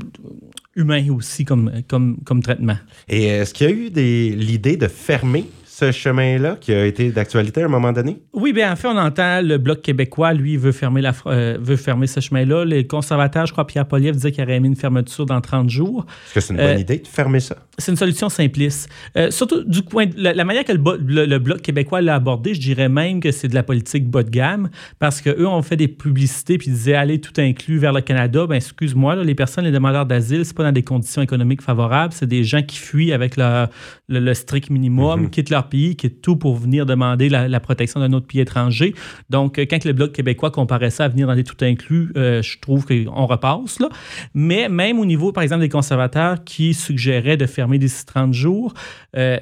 humain 0.76 1.04
aussi 1.10 1.44
comme, 1.44 1.70
comme, 1.88 2.18
comme 2.24 2.42
traitement. 2.42 2.76
Et 3.08 3.26
est-ce 3.26 3.54
qu'il 3.54 3.66
y 3.68 3.70
a 3.70 3.72
eu 3.72 4.36
l'idée 4.36 4.76
de 4.76 4.88
fermer 4.88 5.46
ce 5.82 5.90
chemin-là 5.90 6.56
qui 6.60 6.72
a 6.72 6.86
été 6.86 7.10
d'actualité 7.10 7.62
à 7.62 7.66
un 7.66 7.68
moment 7.68 7.92
donné? 7.92 8.18
Oui, 8.32 8.52
bien 8.52 8.72
en 8.72 8.76
fait, 8.76 8.86
on 8.86 8.96
entend 8.96 9.42
le 9.42 9.58
Bloc 9.58 9.82
québécois, 9.82 10.32
lui, 10.32 10.56
veut 10.56 10.70
fermer, 10.70 11.00
la, 11.00 11.12
euh, 11.26 11.58
veut 11.60 11.76
fermer 11.76 12.06
ce 12.06 12.20
chemin-là. 12.20 12.64
Les 12.64 12.86
conservateurs, 12.86 13.46
je 13.46 13.52
crois, 13.52 13.66
Pierre 13.66 13.86
Poliev 13.86 14.14
disait 14.14 14.30
qu'il 14.30 14.44
aurait 14.44 14.56
aimé 14.56 14.68
une 14.68 14.76
fermeture 14.76 15.26
dans 15.26 15.40
30 15.40 15.68
jours. 15.68 16.06
Est-ce 16.26 16.34
que 16.34 16.40
c'est 16.40 16.54
une 16.54 16.60
bonne 16.60 16.76
euh, 16.76 16.80
idée 16.80 16.98
de 16.98 17.08
fermer 17.08 17.40
ça? 17.40 17.56
C'est 17.78 17.90
une 17.90 17.96
solution 17.96 18.28
simpliste. 18.28 18.88
Euh, 19.16 19.30
surtout 19.30 19.64
du 19.64 19.82
coin, 19.82 20.06
la, 20.16 20.44
manière 20.44 20.64
que 20.64 20.72
le, 20.72 21.38
Bloc 21.38 21.62
québécois 21.62 22.00
l'a 22.00 22.14
abordé, 22.14 22.54
je 22.54 22.60
dirais 22.60 22.88
même 22.88 23.20
que 23.20 23.32
c'est 23.32 23.48
de 23.48 23.54
la 23.54 23.64
politique 23.64 24.08
bas 24.08 24.22
de 24.22 24.30
gamme 24.30 24.70
parce 25.00 25.20
qu'eux 25.20 25.46
ont 25.46 25.62
fait 25.62 25.76
des 25.76 25.88
publicités 25.88 26.58
puis 26.58 26.70
disaient 26.70 26.94
allez 26.94 27.20
tout 27.20 27.32
inclus 27.40 27.78
vers 27.78 27.92
le 27.92 28.02
Canada. 28.02 28.46
Ben 28.46 28.56
excuse-moi, 28.56 29.16
les 29.16 29.34
personnes, 29.34 29.64
les 29.64 29.72
demandeurs 29.72 30.06
d'asile, 30.06 30.44
c'est 30.44 30.56
pas 30.56 30.62
dans 30.62 30.72
des 30.72 30.82
conditions 30.82 31.22
économiques 31.22 31.62
favorables, 31.62 32.12
c'est 32.12 32.28
des 32.28 32.44
gens 32.44 32.62
qui 32.62 32.76
fuient 32.76 33.12
avec 33.12 33.36
le, 33.36 34.34
strict 34.34 34.70
minimum, 34.70 35.24
mm-hmm. 35.24 35.30
quittent 35.30 35.50
leur 35.50 35.68
pays, 35.72 35.96
qui 35.96 36.06
est 36.06 36.22
tout 36.22 36.36
pour 36.36 36.56
venir 36.56 36.86
demander 36.86 37.28
la, 37.28 37.60
protection 37.60 38.00
d'un 38.00 38.12
autre 38.12 38.26
pays 38.26 38.40
étranger. 38.40 38.94
Donc, 39.30 39.58
euh, 39.58 39.66
quand 39.68 39.84
le 39.84 39.92
Bloc 39.92 40.12
québécois 40.12 40.50
comparait 40.50 40.90
ça 40.90 41.04
à 41.04 41.08
venir 41.08 41.26
dans 41.26 41.34
des 41.34 41.44
tout 41.44 41.56
inclus, 41.62 42.12
euh, 42.16 42.42
je 42.42 42.58
trouve 42.60 42.84
qu'on 42.86 43.26
repasse. 43.26 43.80
Là. 43.80 43.88
Mais 44.34 44.68
même 44.68 44.98
au 44.98 45.06
niveau, 45.06 45.32
par 45.32 45.42
exemple, 45.42 45.62
des 45.62 45.68
conservateurs 45.68 46.44
qui 46.44 46.74
suggéraient 46.74 47.36
de 47.36 47.46
fermer 47.46 47.78
d'ici 47.78 48.04
30 48.04 48.34
jours, 48.34 48.74
euh, 49.16 49.38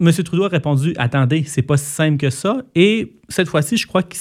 M. 0.00 0.12
Trudeau 0.12 0.44
a 0.44 0.48
répondu 0.48 0.94
Attendez, 0.96 1.42
c'est 1.44 1.62
pas 1.62 1.76
si 1.76 1.90
simple 1.90 2.18
que 2.18 2.30
ça. 2.30 2.62
Et 2.76 3.16
cette 3.28 3.48
fois-ci, 3.48 3.76
je 3.76 3.86
crois 3.86 4.04
que 4.04 4.14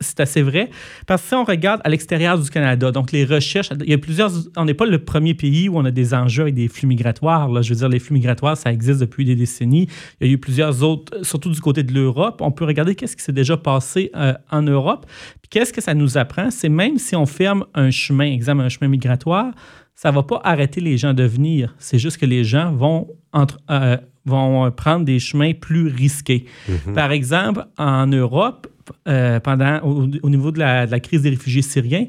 c'est 0.00 0.20
assez 0.20 0.42
vrai. 0.42 0.70
Parce 1.06 1.22
que 1.22 1.28
si 1.28 1.34
on 1.34 1.44
regarde 1.44 1.80
à 1.84 1.88
l'extérieur 1.88 2.38
du 2.38 2.48
Canada, 2.50 2.90
donc 2.92 3.12
les 3.12 3.24
recherches, 3.24 3.70
il 3.80 3.90
y 3.90 3.94
a 3.94 3.98
plusieurs. 3.98 4.30
On 4.56 4.64
n'est 4.64 4.74
pas 4.74 4.86
le 4.86 4.98
premier 4.98 5.34
pays 5.34 5.68
où 5.68 5.76
on 5.76 5.84
a 5.84 5.90
des 5.90 6.14
enjeux 6.14 6.42
avec 6.42 6.54
des 6.54 6.68
flux 6.68 6.86
migratoires. 6.86 7.48
Là. 7.48 7.62
Je 7.62 7.70
veux 7.70 7.76
dire, 7.76 7.88
les 7.88 7.98
flux 7.98 8.14
migratoires, 8.14 8.56
ça 8.56 8.72
existe 8.72 9.00
depuis 9.00 9.24
des 9.24 9.34
décennies. 9.34 9.88
Il 10.20 10.26
y 10.26 10.30
a 10.30 10.32
eu 10.32 10.38
plusieurs 10.38 10.82
autres, 10.82 11.24
surtout 11.24 11.50
du 11.50 11.60
côté 11.60 11.82
de 11.82 11.92
l'Europe. 11.92 12.40
On 12.40 12.50
peut 12.50 12.64
regarder 12.64 12.94
qu'est-ce 12.94 13.16
qui 13.16 13.22
s'est 13.22 13.32
déjà 13.32 13.56
passé 13.56 14.10
euh, 14.14 14.34
en 14.50 14.62
Europe. 14.62 15.06
Puis 15.42 15.48
qu'est-ce 15.50 15.72
que 15.72 15.80
ça 15.80 15.94
nous 15.94 16.18
apprend? 16.18 16.50
C'est 16.50 16.68
même 16.68 16.98
si 16.98 17.16
on 17.16 17.26
ferme 17.26 17.64
un 17.74 17.90
chemin, 17.90 18.26
exemple 18.26 18.62
un 18.62 18.68
chemin 18.68 18.88
migratoire, 18.88 19.52
ça 19.94 20.10
ne 20.10 20.14
va 20.14 20.22
pas 20.22 20.40
arrêter 20.44 20.80
les 20.80 20.98
gens 20.98 21.14
de 21.14 21.24
venir. 21.24 21.74
C'est 21.78 21.98
juste 21.98 22.18
que 22.18 22.26
les 22.26 22.44
gens 22.44 22.72
vont 22.72 23.08
entre. 23.32 23.58
Euh, 23.70 23.96
vont 24.26 24.68
prendre 24.72 25.04
des 25.04 25.20
chemins 25.20 25.52
plus 25.52 25.86
risqués. 25.86 26.46
Mm-hmm. 26.68 26.94
Par 26.94 27.12
exemple, 27.12 27.64
en 27.78 28.08
Europe, 28.08 28.66
euh, 29.08 29.40
pendant, 29.40 29.80
au, 29.80 30.30
niveau 30.30 30.50
de 30.50 30.58
la, 30.58 31.00
crise 31.00 31.22
des 31.22 31.30
réfugiés 31.30 31.62
syriens, 31.62 32.06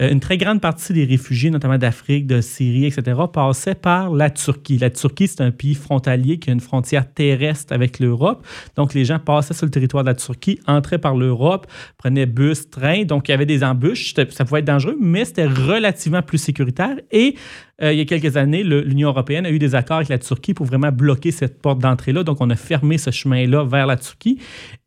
euh, 0.00 0.10
une 0.10 0.20
très 0.20 0.36
grande 0.36 0.60
partie 0.60 0.92
des 0.92 1.04
réfugiés, 1.04 1.50
notamment 1.50 1.78
d'Afrique, 1.78 2.26
de 2.26 2.40
Syrie, 2.40 2.86
etc., 2.86 3.18
passaient 3.32 3.74
par 3.74 4.12
la 4.12 4.30
Turquie. 4.30 4.78
La 4.78 4.90
Turquie, 4.90 5.28
c'est 5.28 5.40
un 5.40 5.50
pays 5.50 5.74
frontalier 5.74 6.38
qui 6.38 6.50
a 6.50 6.52
une 6.52 6.60
frontière 6.60 7.10
terrestre 7.12 7.72
avec 7.72 7.98
l'Europe. 7.98 8.46
Donc, 8.76 8.94
les 8.94 9.04
gens 9.04 9.18
passaient 9.18 9.54
sur 9.54 9.66
le 9.66 9.70
territoire 9.70 10.04
de 10.04 10.08
la 10.08 10.14
Turquie, 10.14 10.60
entraient 10.66 10.98
par 10.98 11.16
l'Europe, 11.16 11.66
prenaient 11.96 12.26
bus, 12.26 12.68
train. 12.70 13.04
Donc, 13.04 13.28
il 13.28 13.30
y 13.30 13.34
avait 13.34 13.46
des 13.46 13.64
embûches. 13.64 14.14
Ça 14.30 14.44
pouvait 14.44 14.60
être 14.60 14.66
dangereux, 14.66 14.96
mais 15.00 15.24
c'était 15.24 15.46
relativement 15.46 16.22
plus 16.22 16.38
sécuritaire. 16.38 16.96
Et 17.10 17.36
euh, 17.82 17.92
il 17.92 17.98
y 17.98 18.00
a 18.00 18.04
quelques 18.06 18.36
années, 18.36 18.62
l'Union 18.62 19.08
européenne 19.08 19.44
a 19.44 19.50
eu 19.50 19.58
des 19.58 19.74
accords 19.74 19.98
avec 19.98 20.08
la 20.08 20.18
Turquie 20.18 20.54
pour 20.54 20.64
vraiment 20.66 20.90
bloquer 20.90 21.30
cette 21.30 21.60
porte 21.60 21.78
d'entrée-là. 21.78 22.22
Donc, 22.22 22.38
on 22.40 22.48
a 22.50 22.56
fermé 22.56 22.96
ce 22.98 23.10
chemin-là 23.10 23.64
vers 23.64 23.86
la 23.86 23.96
Turquie. 23.96 24.38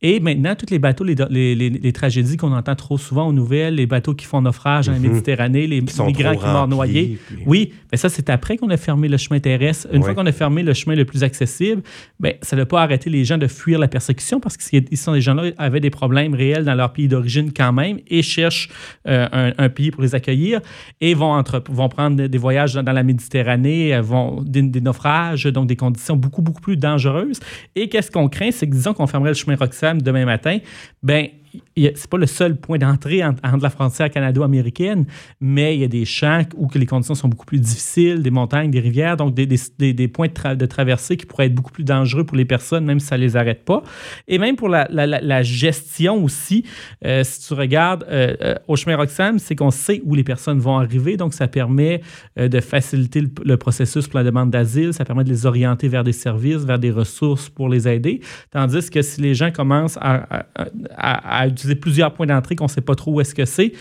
Et 0.02 0.20
maintenant, 0.20 0.56
tous 0.56 0.68
les 0.72 0.80
bateaux, 0.80 1.04
les, 1.04 1.16
les, 1.30 1.70
les, 1.70 1.94
tragédies 1.94 2.38
qu'on 2.38 2.54
entend 2.54 2.76
trop 2.76 2.98
souvent 2.98 3.28
aux 3.28 3.34
nouvelles, 3.34 3.76
les 3.76 3.86
bateaux 3.86 4.14
qui 4.14 4.26
font 4.26 4.42
naufrage 4.42 4.88
Mhm. 4.88 5.00
Méditerranée, 5.00 5.68
les 5.68 5.82
migrants 5.82 6.12
qui 6.12 6.24
meurent 6.24 6.68
noyés. 6.68 7.18
Oui, 7.46 7.74
mais 7.92 7.98
ça, 7.98 8.10
c'est 8.10 8.30
après 8.30 8.58
qu'on 8.58 8.70
a 8.70 8.78
fermé 8.78 9.08
le 9.08 9.18
chemin 9.18 9.40
terrestre. 9.40 9.88
Une 9.92 10.04
fois 10.04 10.14
qu'on 10.14 10.26
a 10.26 10.32
fermé 10.32 10.64
le 10.64 10.74
chemin 10.74 10.96
le 10.96 11.06
plus 11.06 11.24
accessible, 11.24 11.82
ben, 12.20 12.34
ça 12.42 12.56
n'a 12.56 12.66
pas 12.66 12.82
arrêté 12.82 13.10
les 13.10 13.26
gens 13.26 13.38
de 13.38 13.48
fuir 13.48 13.80
la 13.80 13.88
persécution 13.88 14.40
parce 14.40 14.58
que 14.58 14.64
sont 14.96 15.14
des 15.14 15.22
gens-là 15.22 15.52
avaient 15.58 15.80
des 15.80 15.90
problèmes 15.90 16.34
réels 16.34 16.66
dans 16.66 16.76
leur 16.76 16.94
pays 16.94 17.08
d'origine 17.08 17.52
quand 17.56 17.74
même 17.74 18.00
et 18.08 18.22
cherchent 18.22 18.70
euh, 19.08 19.52
un, 19.58 19.70
pays 19.70 19.92
pour 19.92 20.02
les 20.02 20.16
accueillir 20.16 20.62
et 21.02 21.14
vont, 21.14 21.32
entre, 21.32 21.64
vont 21.70 21.90
prendre 21.90 22.28
des 22.28 22.38
voyages 22.38 22.74
dans, 22.74 22.92
la 22.92 23.04
Méditerranée, 23.04 23.96
euh, 23.96 24.02
vont 24.02 24.44
des, 24.44 24.62
naufrages, 24.82 25.46
donc 25.46 25.68
des 25.68 25.76
conditions 25.76 26.16
beaucoup, 26.16 26.42
beaucoup 26.42 26.62
plus 26.62 26.78
dangereuses. 26.78 27.40
Et 27.76 27.90
qu'est-ce 27.90 28.12
qu'on 28.12 28.30
craint? 28.30 28.52
C'est 28.52 28.68
que 28.68 28.74
disons 28.74 28.94
qu'on 28.94 29.08
fermerait 29.08 29.32
le 29.32 29.36
chemin 29.36 29.56
Roxham 29.56 29.89
demain 29.98 30.30
matin, 30.30 30.62
ben 31.02 31.39
c'est 31.76 32.10
pas 32.10 32.18
le 32.18 32.26
seul 32.26 32.56
point 32.56 32.78
d'entrée 32.78 33.24
entre, 33.24 33.42
la 33.62 33.70
frontière 33.70 34.10
canado-américaine, 34.10 35.06
mais 35.40 35.76
il 35.76 35.82
y 35.82 35.84
a 35.84 35.88
des 35.88 36.06
champs 36.06 36.44
où 36.56 36.68
les 36.74 36.86
conditions 36.86 37.16
sont 37.16 37.28
beaucoup 37.28 37.46
plus 37.46 37.60
difficiles, 37.60 38.22
des 38.22 38.32
montagnes, 38.32 38.72
des 38.72 38.80
rivières, 38.80 39.18
donc 39.18 39.34
des, 39.34 39.48
des, 39.48 39.94
des 39.94 40.08
points 40.08 40.28
de, 40.28 40.66
traversée 40.66 41.18
qui 41.18 41.26
pourraient 41.26 41.48
être 41.48 41.56
beaucoup 41.56 41.72
plus 41.72 41.84
dangereux 41.84 42.26
pour 42.26 42.38
les 42.38 42.46
personnes, 42.46 42.86
même 42.86 43.00
si 43.00 43.08
ça 43.08 43.18
ne 43.18 43.24
les 43.24 43.36
arrête 43.36 43.66
pas. 43.66 43.84
Et 44.28 44.38
même 44.38 44.56
pour 44.56 44.70
la, 44.70 44.88
la, 44.90 45.44
gestion 45.44 46.24
aussi, 46.24 46.66
euh, 47.06 47.24
si 47.24 47.48
tu 47.48 47.54
regardes 47.54 48.04
euh, 48.10 48.36
euh, 48.42 48.56
au 48.68 48.76
chemin 48.76 48.96
Roxham, 48.96 49.40
c'est 49.40 49.56
qu'on 49.56 49.72
sait 49.72 50.02
où 50.06 50.16
les 50.16 50.24
personnes 50.24 50.60
vont 50.60 50.78
arriver, 50.78 51.18
donc 51.18 51.34
ça 51.34 51.48
permet 51.48 52.02
de 52.38 52.60
faciliter 52.60 53.24
le, 53.44 53.58
processus 53.58 54.08
pour 54.08 54.20
la 54.20 54.24
demande 54.24 54.52
d'asile, 54.52 54.94
ça 54.94 55.06
permet 55.06 55.24
de 55.24 55.30
les 55.30 55.46
orienter 55.46 55.88
vers 55.88 56.04
des 56.04 56.14
services, 56.14 56.64
vers 56.64 56.80
des 56.80 56.92
ressources 56.92 57.50
pour 57.50 57.70
les 57.70 57.88
aider, 57.88 58.22
tandis 58.52 58.90
que 58.90 59.02
si 59.02 59.22
les 59.22 59.34
gens 59.34 59.52
commencent 59.52 59.98
à 60.02 61.39
utiliser 61.48 61.76
plusieurs 61.76 62.14
points 62.14 62.28
d'entrée 62.28 62.56
qu'on 62.56 62.66
ne 62.66 62.70
sait 62.70 62.82
pas 62.82 62.96
trop 62.96 63.14
où 63.14 63.22
est-ce 63.22 63.36
que 63.36 63.46
c'est, 63.46 63.74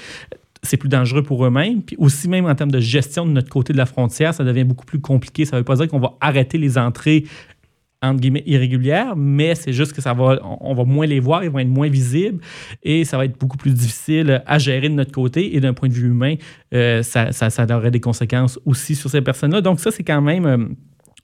c'est 0.62 0.76
plus 0.76 0.88
dangereux 0.88 1.22
pour 1.22 1.44
eux-mêmes. 1.44 1.82
Puis 1.82 1.96
aussi, 1.98 2.28
même 2.28 2.46
en 2.46 2.54
termes 2.54 2.70
de 2.70 2.80
gestion 2.80 3.26
de 3.26 3.32
notre 3.32 3.48
côté 3.48 3.72
de 3.72 3.78
la 3.78 3.86
frontière, 3.86 4.34
ça 4.34 4.44
devient 4.44 4.64
beaucoup 4.64 4.86
plus 4.86 5.00
compliqué. 5.00 5.44
Ça 5.44 5.56
ne 5.56 5.60
veut 5.60 5.64
pas 5.64 5.76
dire 5.76 5.88
qu'on 5.88 6.00
va 6.00 6.14
arrêter 6.20 6.58
les 6.58 6.78
entrées 6.78 7.24
entre 8.00 8.20
guillemets 8.20 8.44
irrégulières, 8.46 9.16
mais 9.16 9.54
c'est 9.54 9.72
juste 9.72 9.92
que 9.92 10.00
ça 10.00 10.12
va, 10.12 10.38
on 10.60 10.72
va 10.72 10.84
moins 10.84 11.06
les 11.06 11.18
voir, 11.18 11.42
ils 11.42 11.50
vont 11.50 11.58
être 11.58 11.68
moins 11.68 11.88
visibles 11.88 12.40
et 12.84 13.04
ça 13.04 13.16
va 13.16 13.24
être 13.24 13.38
beaucoup 13.38 13.56
plus 13.56 13.72
difficile 13.72 14.42
à 14.46 14.58
gérer 14.58 14.88
de 14.88 14.94
notre 14.94 15.12
côté. 15.12 15.56
Et 15.56 15.60
d'un 15.60 15.74
point 15.74 15.88
de 15.88 15.94
vue 15.94 16.08
humain, 16.08 16.36
euh, 16.74 17.02
ça, 17.02 17.32
ça, 17.32 17.76
aurait 17.76 17.90
des 17.90 18.00
conséquences 18.00 18.58
aussi 18.64 18.94
sur 18.94 19.10
ces 19.10 19.20
personnes-là. 19.20 19.60
Donc 19.62 19.80
ça, 19.80 19.90
c'est 19.90 20.04
quand 20.04 20.22
même 20.22 20.46
euh, 20.46 20.68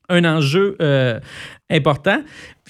un 0.08 0.24
enjeu 0.24 0.76
euh, 0.82 1.20
important. 1.70 2.22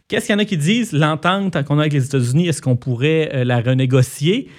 Qu'est-ce 0.08 0.26
qu'il 0.26 0.34
y 0.34 0.36
en 0.36 0.38
a 0.38 0.44
qui 0.44 0.58
disent? 0.58 0.92
L'entente 0.92 1.62
qu'on 1.64 1.78
a 1.78 1.82
avec 1.82 1.94
les 1.94 2.04
États-Unis, 2.04 2.46
est-ce 2.46 2.60
qu'on 2.60 2.76
pourrait 2.76 3.30
euh, 3.32 3.44
la 3.44 3.62
renégocier? 3.62 4.50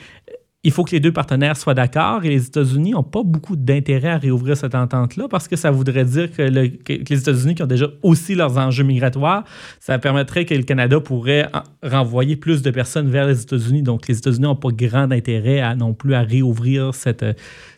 Il 0.66 0.72
faut 0.72 0.84
que 0.84 0.92
les 0.92 1.00
deux 1.00 1.12
partenaires 1.12 1.58
soient 1.58 1.76
d'accord 1.76 2.26
et 2.26 2.30
les 2.30 2.48
États-Unis 2.48 2.92
n'ont 2.92 3.04
pas 3.04 3.22
beaucoup 3.24 3.56
d'intérêt 3.56 4.10
à 4.10 4.18
réouvrir 4.18 4.58
cette 4.58 4.74
entente-là 4.74 5.28
parce 5.30 5.48
que 5.48 5.56
ça 5.56 5.70
voudrait 5.70 6.06
dire 6.06 6.32
que, 6.32 6.42
les 6.42 7.20
États-Unis, 7.20 7.54
qui 7.54 7.62
ont 7.62 7.68
déjà 7.68 7.86
aussi 8.02 8.34
leurs 8.34 8.58
enjeux 8.58 8.84
migratoires, 8.84 9.44
ça 9.80 10.00
permettrait 10.00 10.44
que 10.44 10.56
le 10.56 10.64
Canada 10.64 11.00
pourrait 11.00 11.52
renvoyer 11.84 12.36
plus 12.36 12.64
de 12.64 12.72
personnes 12.72 13.10
vers 13.10 13.28
les 13.28 13.44
États-Unis. 13.44 13.84
Donc, 13.84 14.08
les 14.08 14.18
États-Unis 14.18 14.42
n'ont 14.42 14.56
pas 14.56 14.70
grand 14.72 15.12
intérêt 15.12 15.60
à, 15.60 15.76
non 15.76 15.94
plus 15.94 16.16
à 16.16 16.22
réouvrir 16.22 16.96
cette, 16.96 17.24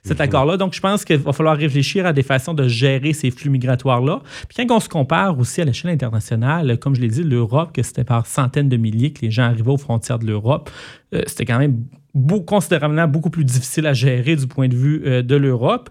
cet 0.03 0.19
mhm. 0.19 0.23
accord-là. 0.23 0.55
Donc, 0.55 0.73
je 0.73 0.79
pense 0.79 1.03
qu'il 1.03 1.17
va 1.17 1.33
falloir 1.33 1.57
réfléchir 1.57 2.05
à 2.05 2.13
des 2.13 2.23
façons 2.23 2.53
de 2.53 2.69
gérer 2.69 3.11
ces 3.11 3.31
flux 3.31 3.49
migratoires-là. 3.49 4.21
Puis 4.47 4.65
quand 4.65 4.77
on 4.77 4.79
se 4.79 4.87
compare 4.87 5.37
aussi 5.37 5.59
à 5.61 5.65
l'échelle 5.65 5.91
internationale, 5.91 6.79
comme 6.79 6.95
je 6.95 7.01
l'ai 7.01 7.09
dit, 7.09 7.23
l'Europe, 7.23 7.73
que 7.73 7.83
c'était 7.83 8.05
par 8.05 8.27
centaines 8.27 8.69
de 8.69 8.77
milliers 8.77 9.11
que 9.11 9.23
les 9.23 9.31
gens 9.31 9.43
arrivaient 9.43 9.71
aux 9.71 9.77
frontières 9.77 10.19
de 10.19 10.25
l'Europe, 10.25 10.69
euh, 11.13 11.21
c'était 11.27 11.45
quand 11.45 11.59
même 11.59 11.83
considérablement 12.45 13.07
beaucoup 13.07 13.29
plus 13.29 13.43
difficile 13.43 13.87
à 13.87 13.93
gérer 13.93 14.35
du 14.35 14.47
point 14.47 14.67
de 14.67 14.75
vue 14.75 15.03
euh, 15.05 15.21
de 15.21 15.35
l'Europe. 15.35 15.89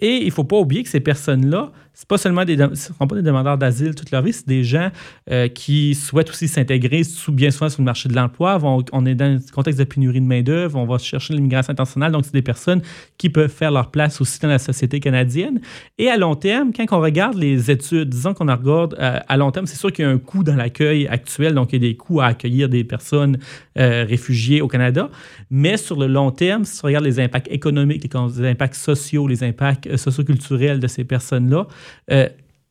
Et 0.00 0.16
il 0.22 0.26
ne 0.26 0.32
faut 0.32 0.44
pas 0.44 0.56
oublier 0.56 0.82
que 0.82 0.88
ces 0.88 1.00
personnes-là, 1.00 1.72
c'est 1.96 2.06
pas 2.06 2.18
seulement 2.18 2.44
des, 2.44 2.58
sont 2.74 3.06
pas 3.06 3.16
des 3.16 3.22
demandeurs 3.22 3.56
d'asile 3.56 3.94
toute 3.94 4.10
leur 4.10 4.20
vie, 4.20 4.34
c'est 4.34 4.46
des 4.46 4.64
gens 4.64 4.90
euh, 5.30 5.48
qui 5.48 5.94
souhaitent 5.94 6.28
aussi 6.28 6.46
s'intégrer 6.46 7.04
sous, 7.04 7.32
bien 7.32 7.50
souvent 7.50 7.70
sur 7.70 7.80
le 7.80 7.86
marché 7.86 8.10
de 8.10 8.14
l'emploi. 8.14 8.58
On 8.92 9.06
est 9.06 9.14
dans 9.14 9.24
un 9.24 9.38
contexte 9.54 9.78
de 9.78 9.84
pénurie 9.84 10.20
de 10.20 10.26
main-d'œuvre, 10.26 10.78
on 10.78 10.84
va 10.84 10.98
chercher 10.98 11.32
l'immigration 11.32 11.70
internationale, 11.70 12.12
donc 12.12 12.26
c'est 12.26 12.34
des 12.34 12.42
personnes 12.42 12.82
qui 13.16 13.30
peuvent 13.30 13.50
faire 13.50 13.70
leur 13.70 13.90
place 13.90 14.20
aussi 14.20 14.38
dans 14.40 14.48
la 14.48 14.58
société 14.58 15.00
canadienne. 15.00 15.62
Et 15.96 16.10
à 16.10 16.18
long 16.18 16.34
terme, 16.34 16.70
quand 16.76 16.84
on 16.90 17.00
regarde 17.00 17.38
les 17.38 17.70
études, 17.70 18.10
disons 18.10 18.34
qu'on 18.34 18.44
regarde 18.44 18.94
euh, 19.00 19.18
à 19.26 19.36
long 19.38 19.50
terme, 19.50 19.64
c'est 19.64 19.78
sûr 19.78 19.90
qu'il 19.90 20.04
y 20.04 20.08
a 20.08 20.10
un 20.10 20.18
coût 20.18 20.44
dans 20.44 20.54
l'accueil 20.54 21.06
actuel, 21.06 21.54
donc 21.54 21.72
il 21.72 21.82
y 21.82 21.86
a 21.86 21.88
des 21.88 21.96
coûts 21.96 22.20
à 22.20 22.26
accueillir 22.26 22.68
des 22.68 22.84
personnes 22.84 23.38
euh, 23.78 24.04
réfugiées 24.06 24.60
au 24.60 24.68
Canada. 24.68 25.08
Mais 25.48 25.78
sur 25.78 25.98
le 25.98 26.08
long 26.08 26.30
terme, 26.30 26.66
si 26.66 26.78
on 26.84 26.88
regarde 26.88 27.06
les 27.06 27.20
impacts 27.20 27.50
économiques, 27.50 28.04
les 28.04 28.50
impacts 28.50 28.74
sociaux, 28.74 29.26
les 29.26 29.42
impacts 29.42 29.96
socioculturels 29.96 30.78
de 30.78 30.86
ces 30.88 31.04
personnes-là, 31.04 31.66
euh, 32.10 32.28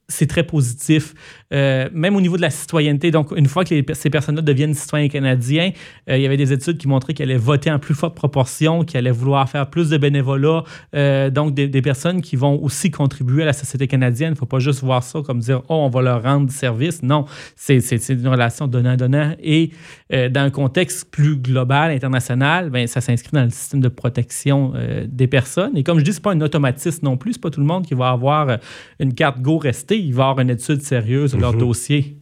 c'est 0.07 0.27
très 0.27 0.43
positif. 0.43 1.13
Euh, 1.53 1.89
même 1.93 2.15
au 2.15 2.21
niveau 2.21 2.37
de 2.37 2.41
la 2.41 2.49
citoyenneté, 2.49 3.11
donc 3.11 3.31
une 3.35 3.47
fois 3.47 3.63
que 3.63 3.75
ces 3.93 4.09
personnes-là 4.09 4.41
deviennent 4.41 4.73
citoyens 4.73 5.07
canadiens, 5.07 5.71
euh, 6.09 6.17
il 6.17 6.21
y 6.21 6.25
avait 6.25 6.37
des 6.37 6.53
études 6.53 6.77
qui 6.77 6.87
montraient 6.87 7.13
qu'elles 7.13 7.29
allaient 7.29 7.39
voter 7.39 7.71
en 7.71 7.79
plus 7.79 7.95
forte 7.95 8.15
proportion, 8.15 8.83
qu'elles 8.83 8.99
allaient 8.99 9.11
vouloir 9.11 9.49
faire 9.49 9.69
plus 9.69 9.89
de 9.89 9.97
bénévolat, 9.97 10.63
euh, 10.95 11.29
donc 11.29 11.53
des, 11.53 11.81
personnes 11.81 12.21
qui 12.21 12.35
vont 12.35 12.61
aussi 12.63 12.89
contribuer 12.89 13.43
à 13.43 13.45
la 13.45 13.53
société 13.53 13.87
canadienne. 13.87 14.29
Il 14.29 14.33
ne 14.33 14.37
faut 14.37 14.45
pas 14.45 14.59
juste 14.59 14.81
voir 14.81 15.03
ça 15.03 15.21
comme 15.21 15.39
dire, 15.39 15.61
oh, 15.69 15.75
on 15.75 15.89
va 15.89 16.01
leur 16.01 16.23
rendre 16.23 16.51
service. 16.51 17.03
Non, 17.03 17.25
c'est 17.55 17.79
une 18.09 18.27
relation 18.27 18.67
donnant-donnant. 18.67 19.33
Et 19.43 19.71
dans 20.09 20.41
un 20.41 20.49
contexte 20.49 21.11
plus 21.11 21.37
global, 21.37 21.91
international, 21.91 22.71
ben, 22.71 22.87
ça 22.87 23.01
s'inscrit 23.01 23.31
dans 23.33 23.43
le 23.43 23.51
système 23.51 23.81
de 23.81 23.87
protection 23.87 24.73
des 25.07 25.27
personnes. 25.27 25.77
Et 25.77 25.83
comme 25.83 25.99
je 25.99 26.03
dis, 26.03 26.11
ce 26.11 26.17
n'est 26.17 26.23
pas 26.23 26.31
un 26.31 26.41
automatisme 26.41 27.05
non 27.05 27.17
plus. 27.17 27.33
Ce 27.33 27.37
n'est 27.37 27.41
pas 27.41 27.51
tout 27.51 27.59
le 27.59 27.67
monde 27.67 27.85
qui 27.85 27.93
va 27.93 28.09
avoir 28.09 28.57
une 28.99 29.13
carte 29.13 29.41
Go 29.41 29.57
restée. 29.57 29.94
Il 29.97 30.13
va 30.13 30.23
y 30.23 30.27
avoir 30.29 30.39
une 30.39 30.49
étude 30.49 30.81
sérieuse 30.81 31.35
leur 31.37 31.53
mhm. 31.53 31.59
dossier. 31.59 32.17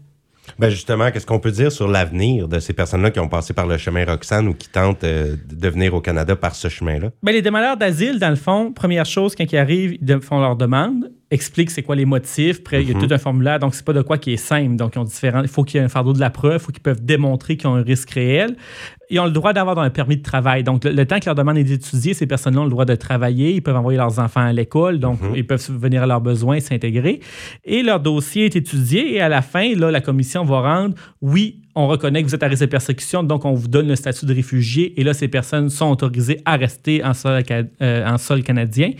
Ben 0.59 0.69
justement, 0.69 1.09
qu'est-ce 1.09 1.25
qu'on 1.25 1.39
peut 1.39 1.51
dire 1.51 1.71
sur 1.71 1.87
l'avenir 1.87 2.47
de 2.47 2.59
ces 2.59 2.73
personnes-là 2.73 3.11
qui 3.11 3.19
ont 3.19 3.29
passé 3.29 3.53
par 3.53 3.65
le 3.65 3.77
chemin 3.77 4.05
Roxane 4.05 4.47
ou 4.47 4.53
qui 4.53 4.67
tentent 4.67 5.03
euh, 5.03 5.35
de 5.49 5.69
venir 5.69 5.93
au 5.93 6.01
Canada 6.01 6.35
par 6.35 6.53
ce 6.55 6.67
chemin-là? 6.67 7.11
Ben, 7.23 7.31
les 7.31 7.41
demandeurs 7.41 7.77
d'asile, 7.77 8.19
dans 8.19 8.29
le 8.29 8.35
fond, 8.35 8.73
première 8.73 9.05
chose, 9.05 9.35
quand 9.35 9.49
ils 9.49 9.57
arrivent, 9.57 9.97
ils 10.01 10.21
font 10.21 10.39
leur 10.39 10.55
demande 10.55 11.11
explique 11.33 11.71
c'est 11.71 11.81
quoi 11.81 11.95
les 11.95 12.05
motifs. 12.05 12.59
Après, 12.59 12.81
il 12.81 12.89
y 12.89 12.91
a 12.91 12.95
mhm. 12.95 13.07
tout 13.07 13.13
un 13.13 13.17
formulaire, 13.17 13.59
donc 13.59 13.75
c'est 13.75 13.83
pas 13.83 13.93
de 13.93 14.01
quoi 14.01 14.17
qui 14.17 14.33
est 14.33 14.37
simple. 14.37 14.75
Donc, 14.75 14.93
ils 14.95 14.99
ont 14.99 15.03
différents. 15.03 15.41
Il 15.41 15.47
faut 15.47 15.63
qu'il 15.63 15.79
y 15.79 15.81
ait 15.81 15.85
un 15.85 15.89
fardeau 15.89 16.13
de 16.13 16.19
la 16.19 16.29
preuve, 16.29 16.55
il 16.55 16.59
faut 16.59 16.71
qu'ils 16.71 16.83
peuvent 16.83 17.03
démontrer 17.03 17.57
qu'ils 17.57 17.67
ont 17.67 17.75
un 17.75 17.81
risque 17.81 18.11
réel. 18.11 18.55
Ils 19.09 19.19
ont 19.19 19.25
le 19.25 19.31
droit 19.31 19.53
d'avoir 19.53 19.77
un 19.79 19.89
permis 19.89 20.17
de 20.17 20.23
travail. 20.23 20.63
Donc, 20.63 20.85
le, 20.85 21.05
temps 21.05 21.19
que 21.19 21.25
leur 21.25 21.35
demande 21.35 21.57
est 21.57 21.63
d'étudier, 21.63 22.13
ces 22.13 22.25
personnes-là 22.25 22.61
ont 22.61 22.65
le 22.65 22.69
droit 22.69 22.85
de 22.85 22.95
travailler. 22.95 23.53
Ils 23.53 23.61
peuvent 23.61 23.75
envoyer 23.75 23.97
leurs 23.97 24.19
enfants 24.19 24.41
à 24.41 24.53
l'école, 24.53 24.99
donc 24.99 25.21
mhm. 25.21 25.35
ils 25.35 25.45
peuvent 25.45 25.61
venir 25.71 26.03
à 26.03 26.07
leurs 26.07 26.21
besoins, 26.21 26.59
s'intégrer. 26.59 27.19
Et 27.65 27.83
leur 27.83 27.99
dossier 27.99 28.45
est 28.45 28.55
étudié. 28.55 29.15
Et 29.15 29.21
à 29.21 29.29
la 29.29 29.41
fin, 29.41 29.75
là, 29.75 29.91
la 29.91 30.01
commission 30.01 30.45
va 30.45 30.61
rendre 30.61 30.95
oui, 31.21 31.61
on 31.75 31.87
reconnaît 31.87 32.21
que 32.21 32.27
vous 32.27 32.35
êtes 32.35 32.43
à 32.43 32.47
risque 32.47 32.61
de 32.61 32.67
persécution, 32.67 33.23
donc 33.23 33.45
on 33.45 33.53
vous 33.53 33.67
donne 33.67 33.87
le 33.87 33.95
statut 33.95 34.25
de 34.25 34.33
réfugié. 34.33 34.99
Et 34.99 35.03
là, 35.03 35.13
ces 35.13 35.27
personnes 35.27 35.69
sont 35.69 35.89
autorisées 35.89 36.39
à 36.45 36.55
rester 36.55 37.03
en 37.03 37.13
sol, 37.13 37.41
euh, 37.81 38.05
en 38.07 38.17
sol 38.17 38.43
canadien 38.43 38.91